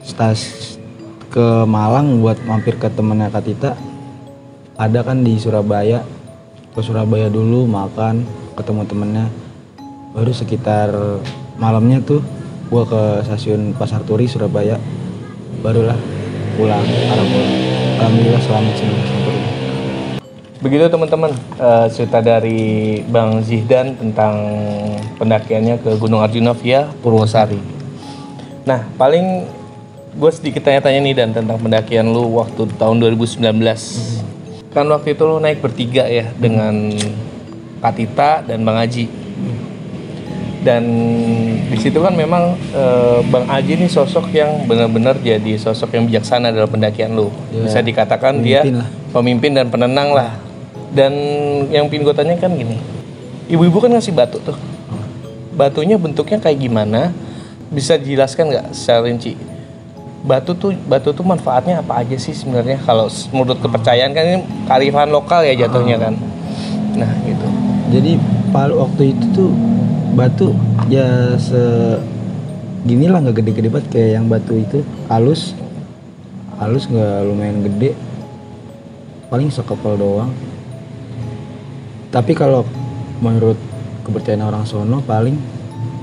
stas 0.02 0.74
ke 1.30 1.62
Malang 1.70 2.18
buat 2.18 2.34
mampir 2.42 2.74
ke 2.82 2.90
temennya 2.90 3.30
Katita 3.30 3.78
ada 4.74 5.06
kan 5.06 5.22
di 5.22 5.38
Surabaya. 5.38 6.02
Ke 6.74 6.82
Surabaya 6.82 7.30
dulu 7.30 7.66
makan 7.66 8.26
ketemu 8.58 8.82
temennya. 8.86 9.26
Baru 10.14 10.34
sekitar 10.34 10.90
malamnya 11.62 12.02
tuh 12.02 12.22
gua 12.70 12.82
ke 12.86 13.02
stasiun 13.26 13.74
Pasar 13.74 14.02
Turi 14.02 14.26
Surabaya. 14.26 14.78
Barulah 15.62 15.98
pulang 16.58 16.86
arah 16.86 17.26
alhamdulillah 17.98 18.42
selamat 18.42 18.74
semua 18.78 19.17
Begitu 20.58 20.90
teman-teman 20.90 21.30
eh, 21.54 21.86
cerita 21.94 22.18
dari 22.18 22.98
Bang 23.06 23.46
Zihdan 23.46 23.94
tentang 23.94 24.34
pendakiannya 25.14 25.78
ke 25.78 25.94
Gunung 25.94 26.18
Arjuna 26.18 26.50
via 26.50 26.90
Purwosari. 26.98 27.62
Nah, 28.66 28.82
paling 28.98 29.46
gue 30.18 30.30
sedikit 30.34 30.66
tanya-tanya 30.66 30.98
nih 30.98 31.14
dan 31.14 31.30
tentang 31.30 31.62
pendakian 31.62 32.10
lu 32.10 32.42
waktu 32.42 32.66
tahun 32.74 32.98
2019. 32.98 33.38
Kan 34.74 34.90
waktu 34.90 35.14
itu 35.14 35.22
lu 35.22 35.38
naik 35.38 35.62
bertiga 35.62 36.10
ya 36.10 36.26
dengan 36.34 36.90
Katita 37.78 38.42
dan 38.42 38.66
Bang 38.66 38.82
Aji. 38.82 39.06
Dan 40.58 40.82
di 41.70 41.78
situ 41.78 42.02
kan 42.02 42.18
memang 42.18 42.58
eh, 42.74 43.22
Bang 43.30 43.46
Aji 43.46 43.78
ini 43.78 43.86
sosok 43.86 44.34
yang 44.34 44.66
benar-benar 44.66 45.22
jadi 45.22 45.54
sosok 45.54 45.94
yang 45.94 46.10
bijaksana 46.10 46.50
dalam 46.50 46.66
pendakian 46.66 47.14
lu. 47.14 47.30
Ya, 47.54 47.62
Bisa 47.62 47.78
dikatakan 47.78 48.42
dia 48.42 48.66
pemimpin 48.66 48.74
lah. 48.82 48.88
pemimpin 49.14 49.50
dan 49.54 49.66
penenang 49.70 50.10
lah. 50.10 50.47
Dan 50.92 51.12
yang 51.68 51.86
pingin 51.92 52.08
gue 52.08 52.16
tanya 52.16 52.34
kan 52.40 52.52
gini, 52.52 52.80
ibu-ibu 53.52 53.78
kan 53.84 53.92
ngasih 53.92 54.14
batu 54.16 54.40
tuh. 54.40 54.56
Batunya 55.52 56.00
bentuknya 56.00 56.40
kayak 56.40 56.58
gimana? 56.58 57.12
Bisa 57.68 58.00
dijelaskan 58.00 58.48
nggak 58.48 58.66
secara 58.72 59.04
rinci? 59.04 59.36
Batu 60.24 60.56
tuh 60.56 60.74
batu 60.88 61.12
tuh 61.12 61.22
manfaatnya 61.22 61.84
apa 61.84 62.00
aja 62.00 62.16
sih 62.16 62.32
sebenarnya? 62.32 62.80
Kalau 62.82 63.06
menurut 63.30 63.60
kepercayaan 63.60 64.12
kan 64.16 64.24
ini 64.24 64.38
kearifan 64.64 65.12
lokal 65.12 65.44
ya 65.44 65.54
jatuhnya 65.66 66.00
kan. 66.00 66.14
Nah 66.98 67.12
gitu. 67.22 67.46
jadi 67.94 68.18
waktu 68.52 69.02
itu 69.14 69.24
tuh 69.36 69.50
batu 70.18 70.50
ya 70.90 71.36
se 71.38 71.62
gini 72.88 73.06
lah 73.06 73.22
nggak 73.22 73.44
gede-gede 73.44 73.68
banget 73.70 73.86
kayak 73.92 74.10
yang 74.18 74.26
batu 74.26 74.54
itu 74.56 74.78
halus 75.06 75.52
halus 76.58 76.90
nggak 76.90 77.22
lumayan 77.28 77.62
gede 77.62 77.94
paling 79.28 79.52
sekepal 79.52 79.94
doang 79.94 80.32
tapi 82.08 82.32
kalau 82.32 82.64
menurut 83.18 83.56
kepercayaan 84.02 84.40
orang 84.42 84.64
sono 84.64 85.00
paling 85.02 85.36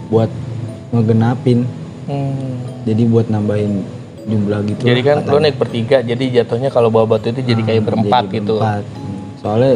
buat 0.08 0.30
ngegenapin 0.92 1.66
Hmm. 2.06 2.62
jadi 2.86 3.02
buat 3.04 3.26
nambahin 3.26 3.82
jumlah 4.24 4.62
gitu 4.68 4.86
Jadi 4.86 5.02
kan 5.02 5.26
lo 5.26 5.42
naik 5.42 5.58
bertiga, 5.58 5.98
jadi 6.00 6.22
jatuhnya 6.36 6.70
kalau 6.70 6.90
bawa 6.90 7.06
batu 7.08 7.30
itu 7.30 7.42
jadi 7.44 7.62
kayak 7.64 7.82
Ah, 7.82 7.86
berempat 7.88 8.24
jadi 8.24 8.36
gitu. 8.36 8.56
berempat. 8.56 8.84
Hmm. 8.86 9.22
soalnya 9.36 9.74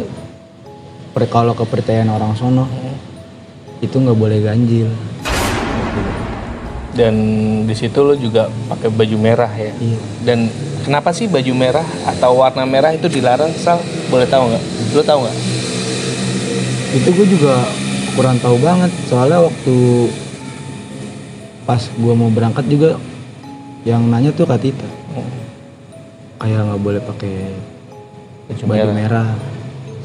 per- 1.10 1.26
kalau 1.28 1.54
kepercayaan 1.54 2.06
orang 2.08 2.34
sono 2.34 2.70
itu 3.80 3.96
nggak 3.96 4.14
boleh 4.16 4.40
ganjil 4.40 4.94
Dan 6.92 7.16
di 7.64 7.72
situ 7.72 7.98
lo 7.98 8.12
juga 8.14 8.46
pakai 8.68 8.90
baju 8.90 9.16
merah 9.16 9.48
ya. 9.50 9.72
iya 9.74 9.98
Dan 10.20 10.50
kenapa 10.82 11.10
sih 11.10 11.26
baju 11.26 11.54
merah 11.56 11.86
atau 12.04 12.36
warna 12.36 12.62
merah 12.64 12.92
itu 12.92 13.08
dilarang? 13.08 13.54
Sal, 13.56 13.80
boleh 14.06 14.28
tahu 14.28 14.50
nggak? 14.50 14.64
Lo 14.92 15.02
tahu 15.02 15.20
nggak? 15.24 15.36
Itu 16.96 17.10
gue 17.14 17.28
juga 17.38 17.68
kurang 18.18 18.38
tahu 18.42 18.58
banget. 18.60 18.92
Soalnya 19.08 19.46
waktu 19.46 19.78
pas 21.70 21.86
gua 22.02 22.18
mau 22.18 22.34
berangkat 22.34 22.66
juga 22.66 22.98
yang 23.86 24.10
nanya 24.10 24.34
tuh 24.34 24.50
Katita 24.50 24.90
kayak 26.42 26.66
nggak 26.66 26.82
boleh 26.82 27.02
pakai 27.06 27.54
Baju 28.50 28.64
merah. 28.66 28.96
merah. 28.98 29.30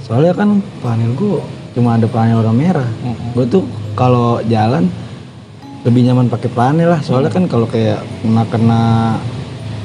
soalnya 0.04 0.36
kan 0.36 0.60
panel 0.84 1.16
gua 1.16 1.40
cuma 1.72 1.96
ada 1.96 2.04
panel 2.04 2.44
warna 2.44 2.52
merah. 2.52 2.90
Gue 3.32 3.48
tuh 3.48 3.64
kalau 3.96 4.44
jalan 4.44 4.92
lebih 5.88 6.04
nyaman 6.04 6.28
pakai 6.28 6.52
panel 6.52 6.92
lah. 6.92 7.00
Soalnya 7.00 7.32
kan 7.32 7.48
kalau 7.48 7.64
kayak 7.64 8.04
kena 8.20 8.44
kena 8.52 8.82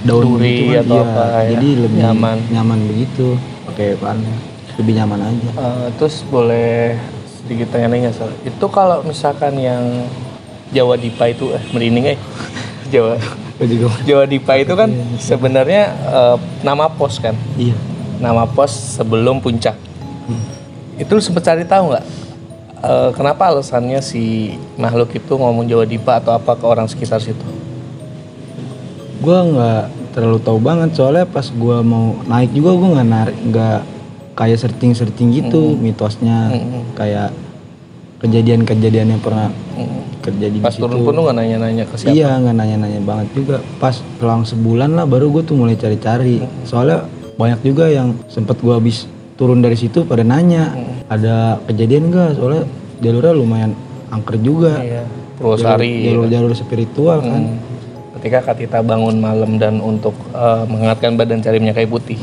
daun 0.03 0.35
Duri 0.35 0.51
gitu 0.51 0.63
kan 0.75 0.83
atau 0.83 0.95
iya, 0.99 1.03
apa 1.07 1.23
ya, 1.23 1.49
jadi 1.55 1.69
lebih 1.79 1.99
nyaman. 2.03 2.37
nyaman 2.51 2.79
begitu 2.87 3.27
pakai 3.67 3.87
panel 3.99 4.35
lebih 4.80 4.95
nyaman 4.95 5.19
aja. 5.27 5.49
Eh, 5.59 5.88
terus 5.99 6.23
boleh 6.32 6.95
sedikit 7.27 7.75
tanya-tanya 7.75 8.15
Sal. 8.15 8.32
Itu 8.47 8.71
kalau 8.71 9.03
misalkan 9.03 9.59
yang 9.59 10.07
Jawa 10.71 10.95
Dipa 10.95 11.27
itu 11.27 11.51
eh 11.51 11.63
merinding 11.75 12.15
eh. 12.15 12.19
Jawa. 12.93 13.19
Jawa 14.07 14.23
Dipa 14.23 14.55
itu 14.55 14.71
kan 14.80 14.88
sebenarnya 15.19 15.91
eh, 15.91 16.36
nama 16.63 16.88
pos 16.88 17.19
kan? 17.19 17.36
Iya. 17.59 17.75
Nama 18.23 18.47
pos 18.47 18.71
sebelum 18.95 19.43
puncak. 19.43 19.75
Hmm. 20.30 20.45
itu 20.99 21.09
lu 21.15 21.23
sempet 21.23 21.41
cari 21.41 21.65
tahu 21.65 21.91
nggak? 21.91 22.05
Eh, 22.80 23.09
kenapa 23.11 23.51
alasannya 23.51 23.99
si 23.99 24.55
makhluk 24.80 25.11
itu 25.11 25.36
ngomong 25.36 25.67
Jawa 25.67 25.84
Dipa 25.84 26.23
atau 26.23 26.32
apa 26.39 26.55
ke 26.55 26.63
orang 26.63 26.88
sekitar 26.88 27.19
situ? 27.19 27.43
Gue 29.19 29.36
nggak 29.36 30.15
terlalu 30.15 30.39
tahu 30.39 30.59
banget 30.63 30.95
soalnya 30.95 31.27
pas 31.27 31.43
gue 31.51 31.77
mau 31.84 32.15
naik 32.25 32.55
juga 32.55 32.71
gue 32.80 32.89
nggak 32.95 33.09
narik 33.09 33.38
nggak 33.51 33.80
kayak 34.39 34.55
searching 34.55 34.95
gitu 35.35 35.75
mitosnya. 35.75 36.55
Mm-mm. 36.55 36.95
kayak 36.95 37.35
kejadian-kejadian 38.19 39.15
yang 39.15 39.21
pernah 39.23 39.51
Mm. 39.75 39.99
terjadi 40.19 40.57
pas 40.59 40.75
di 40.75 40.75
situ. 40.75 40.83
turun 40.83 40.99
pun 41.07 41.13
lu 41.15 41.21
nggak 41.23 41.37
nanya-nanya 41.39 41.83
ke 41.87 41.95
siapa? 41.95 42.11
Iya 42.11 42.35
nggak 42.35 42.55
nanya-nanya 42.55 43.01
banget 43.03 43.27
juga. 43.31 43.57
Pas 43.79 43.95
selang 44.19 44.43
sebulan 44.43 44.91
lah 44.91 45.07
baru 45.07 45.31
gue 45.31 45.43
tuh 45.47 45.55
mulai 45.55 45.79
cari-cari. 45.79 46.43
Soalnya 46.67 47.07
banyak 47.39 47.63
juga 47.63 47.87
yang 47.87 48.19
sempet 48.27 48.59
gue 48.59 48.75
habis 48.75 49.07
turun 49.39 49.63
dari 49.63 49.79
situ 49.79 50.03
pada 50.03 50.27
nanya 50.27 50.75
ada 51.07 51.63
kejadian 51.71 52.11
enggak 52.11 52.35
soalnya 52.35 52.67
jalurnya 52.99 53.31
lumayan 53.31 53.71
angker 54.11 54.35
juga. 54.43 54.83
Iya 54.83 55.07
Purwosari 55.39 56.03
jalur-jalur 56.03 56.51
spiritual 56.51 57.23
kan. 57.23 57.43
Hmm. 57.47 57.57
ketika 58.19 58.51
Katita 58.51 58.83
bangun 58.83 59.15
malam 59.23 59.55
dan 59.55 59.79
untuk 59.79 60.11
eh, 60.35 60.63
menghangatkan 60.67 61.15
badan 61.15 61.39
cari 61.39 61.63
minyak 61.63 61.79
kayu 61.79 61.87
putih 61.87 62.19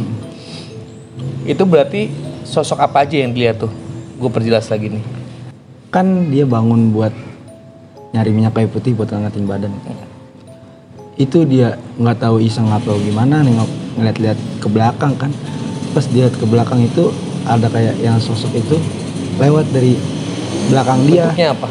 itu 1.47 1.63
berarti 1.63 2.11
sosok 2.43 2.83
apa 2.83 3.07
aja 3.07 3.23
yang 3.23 3.33
dilihat 3.33 3.63
tuh? 3.63 3.73
Gue 4.19 4.29
perjelas 4.29 4.67
lagi 4.69 4.93
nih. 4.93 5.05
Kan 5.95 6.29
dia 6.35 6.45
bangun 6.45 6.91
buat 6.91 7.15
nyari 8.13 8.31
minyak 8.35 8.59
kayu 8.59 8.69
putih 8.69 8.93
buat 8.93 9.09
ngangetin 9.09 9.47
badan. 9.47 9.73
Itu 11.17 11.49
dia 11.49 11.81
nggak 11.97 12.21
tahu 12.21 12.43
iseng 12.43 12.69
atau 12.69 12.99
gimana 13.01 13.41
nengok 13.41 13.71
ngeliat-liat 13.97 14.39
ke 14.61 14.69
belakang 14.69 15.15
kan. 15.17 15.31
Pas 15.97 16.05
dia 16.11 16.29
lihat 16.29 16.37
ke 16.37 16.45
belakang 16.45 16.85
itu 16.85 17.09
ada 17.47 17.71
kayak 17.71 17.97
yang 18.03 18.21
sosok 18.21 18.53
itu 18.53 18.77
lewat 19.41 19.65
dari 19.73 19.97
belakang 20.69 21.07
dia. 21.09 21.31
Bentuknya 21.31 21.49
apa? 21.57 21.69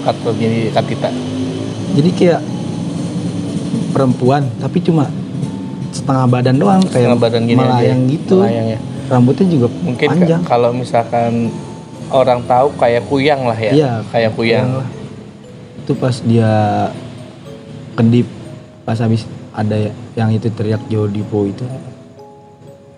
Kata 0.00 0.32
jadi 0.32 0.72
Katita 0.72 1.12
jadi 1.94 2.10
kayak 2.14 2.40
perempuan 3.90 4.46
tapi 4.62 4.78
cuma 4.82 5.10
setengah 5.90 6.26
badan 6.30 6.56
doang 6.58 6.82
kayak 6.86 7.10
Setengah 7.10 7.18
badan 7.18 7.42
gini 7.44 7.58
aja 7.58 7.66
ya? 7.66 7.70
melayang 7.74 8.00
gitu. 8.06 8.38
Melayang 8.42 8.68
ya? 8.70 8.80
Rambutnya 9.10 9.46
juga 9.50 9.66
mungkin 9.82 10.06
panjang. 10.08 10.40
kalau 10.46 10.70
misalkan 10.70 11.50
orang 12.10 12.46
tahu 12.46 12.70
kayak 12.78 13.02
kuyang 13.06 13.42
lah 13.44 13.58
ya 13.58 13.72
Iya, 13.74 13.92
kayak 14.08 14.32
kuyang. 14.38 14.80
lah. 14.80 14.88
itu 15.82 15.92
pas 15.94 16.14
dia 16.22 16.52
kedip 17.98 18.26
pas 18.86 18.94
habis 18.96 19.26
ada 19.50 19.90
yang 20.14 20.30
itu 20.30 20.46
teriak 20.48 20.80
Jodipo 20.86 21.44
itu. 21.44 21.66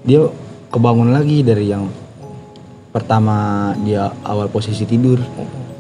Dia 0.05 0.29
kebangun 0.69 1.11
lagi 1.11 1.41
dari 1.41 1.73
yang 1.73 1.89
pertama 2.93 3.71
dia 3.83 4.13
awal 4.23 4.53
posisi 4.53 4.85
tidur. 4.85 5.17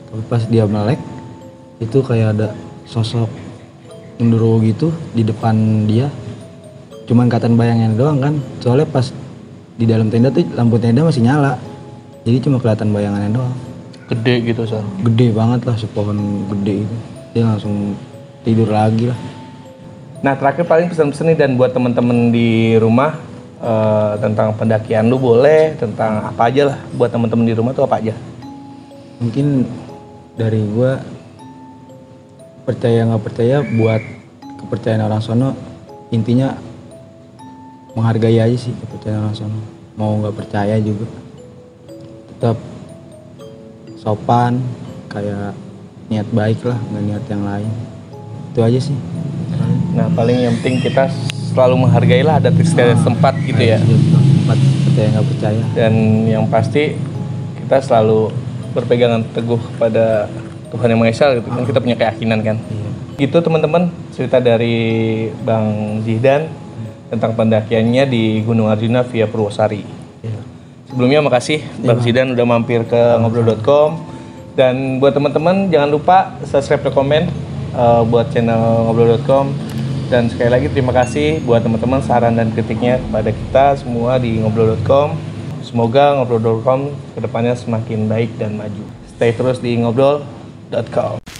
Tapi 0.08 0.22
pas 0.28 0.42
dia 0.44 0.64
melek 0.64 0.98
itu 1.78 2.00
kayak 2.00 2.36
ada 2.36 2.48
sosok 2.88 3.28
genderuwo 4.16 4.60
gitu 4.64 4.88
di 5.12 5.22
depan 5.22 5.84
dia. 5.84 6.08
Cuman 7.04 7.28
kelihatan 7.28 7.56
bayangnya 7.56 7.92
doang 7.92 8.18
kan. 8.20 8.34
Soalnya 8.60 8.88
pas 8.88 9.12
di 9.76 9.84
dalam 9.88 10.12
tenda 10.12 10.28
tuh 10.28 10.44
lampu 10.52 10.76
tenda 10.76 11.02
masih 11.02 11.24
nyala. 11.24 11.56
Jadi 12.22 12.38
cuma 12.44 12.62
kelihatan 12.62 12.94
bayangannya 12.94 13.30
doang. 13.34 13.54
Gede 14.12 14.34
gitu 14.44 14.68
Sar. 14.68 14.84
gede 15.02 15.32
banget 15.32 15.64
lah 15.64 15.76
sepohon 15.78 16.46
gede 16.52 16.84
itu. 16.84 16.96
Dia 17.32 17.48
langsung 17.48 17.96
tidur 18.44 18.68
lagi 18.68 19.08
lah. 19.08 19.18
Nah 20.22 20.36
terakhir 20.38 20.68
paling 20.68 20.86
pesan-pesan 20.92 21.32
nih 21.32 21.38
dan 21.38 21.50
buat 21.58 21.74
teman-teman 21.74 22.30
di 22.30 22.76
rumah 22.78 23.16
eh, 23.58 24.12
tentang 24.20 24.54
pendakian 24.54 25.08
lu 25.08 25.18
boleh 25.18 25.74
tentang 25.80 26.28
apa 26.30 26.52
aja 26.52 26.62
lah. 26.74 26.78
Buat 26.94 27.10
teman-teman 27.10 27.48
di 27.48 27.54
rumah 27.56 27.72
tuh 27.72 27.86
apa 27.88 27.98
aja. 27.98 28.14
mungkin 29.22 29.62
dari 30.34 30.58
gua 30.74 30.98
percaya 32.66 33.06
nggak 33.06 33.22
percaya 33.22 33.62
buat 33.62 34.02
kepercayaan 34.62 35.06
orang 35.06 35.22
sono 35.22 35.54
intinya 36.10 36.58
menghargai 37.92 38.40
aja 38.40 38.56
sih 38.56 38.72
kepercayaan 38.72 39.28
orang 39.28 39.36
sono 39.36 39.60
mau 39.96 40.16
nggak 40.16 40.36
percaya 40.36 40.80
juga. 40.80 41.04
Tetap 42.32 42.56
sopan 44.00 44.58
kayak 45.12 45.52
niat 46.08 46.28
baik 46.32 46.60
lah 46.64 46.78
nggak 46.90 47.04
niat 47.04 47.24
yang 47.28 47.42
lain. 47.44 47.70
Itu 48.52 48.60
aja 48.64 48.80
sih. 48.80 48.96
Nah 49.92 50.08
paling 50.16 50.38
yang 50.40 50.54
penting 50.60 50.80
kita 50.80 51.12
selalu 51.52 51.84
menghargai 51.84 52.24
lah 52.24 52.40
adat 52.40 52.56
istiadat 52.56 53.04
tempat 53.04 53.36
gitu 53.44 53.62
ya. 53.62 53.78
tempat 53.78 54.58
percaya 54.58 55.08
nggak 55.12 55.28
percaya. 55.28 55.62
Dan 55.76 55.92
yang 56.26 56.44
pasti 56.48 56.96
kita 57.60 57.84
selalu 57.84 58.32
berpegangan 58.72 59.20
teguh 59.36 59.60
pada 59.76 60.32
Tuhan 60.72 60.88
yang 60.88 61.00
Maha 61.04 61.12
Esa 61.12 61.36
gitu 61.36 61.52
kan 61.52 61.68
kita 61.68 61.78
punya 61.84 61.96
keyakinan 62.00 62.40
kan. 62.40 62.56
iya. 62.56 62.90
Gitu 63.20 63.36
teman-teman 63.44 63.92
cerita 64.16 64.40
dari 64.40 65.28
Bang 65.44 66.00
Zihdan 66.00 66.48
tentang 67.12 67.36
pendakiannya 67.36 68.08
di 68.08 68.40
Gunung 68.40 68.72
Arjuna 68.72 69.04
via 69.04 69.28
Purwosari. 69.28 69.84
iya 70.24 70.40
Sebelumnya 70.88 71.20
makasih 71.20 71.60
Bang 71.84 72.00
Zidan 72.00 72.32
udah 72.32 72.46
mampir 72.48 72.88
ke 72.88 73.00
ngobrol.com 73.20 74.00
dan 74.56 75.00
buat 75.00 75.12
teman-teman 75.12 75.68
jangan 75.68 75.88
lupa 75.92 76.36
subscribe 76.44 76.88
dan 76.88 76.92
komen 76.92 77.22
uh, 77.76 78.04
buat 78.04 78.32
channel 78.32 78.88
ngobrol.com 78.88 79.52
dan 80.12 80.28
sekali 80.28 80.52
lagi 80.52 80.68
terima 80.68 80.92
kasih 80.92 81.40
buat 81.48 81.64
teman-teman 81.64 82.04
saran 82.04 82.36
dan 82.36 82.52
kritiknya 82.52 83.00
kepada 83.00 83.32
kita 83.32 83.66
semua 83.80 84.20
di 84.20 84.44
ngobrol.com. 84.44 85.16
Semoga 85.64 86.20
ngobrol.com 86.20 86.92
ke 87.16 87.18
depannya 87.24 87.56
semakin 87.56 88.12
baik 88.12 88.36
dan 88.36 88.60
maju. 88.60 88.84
Stay 89.08 89.32
terus 89.32 89.56
di 89.64 89.80
ngobrol.com. 89.80 91.31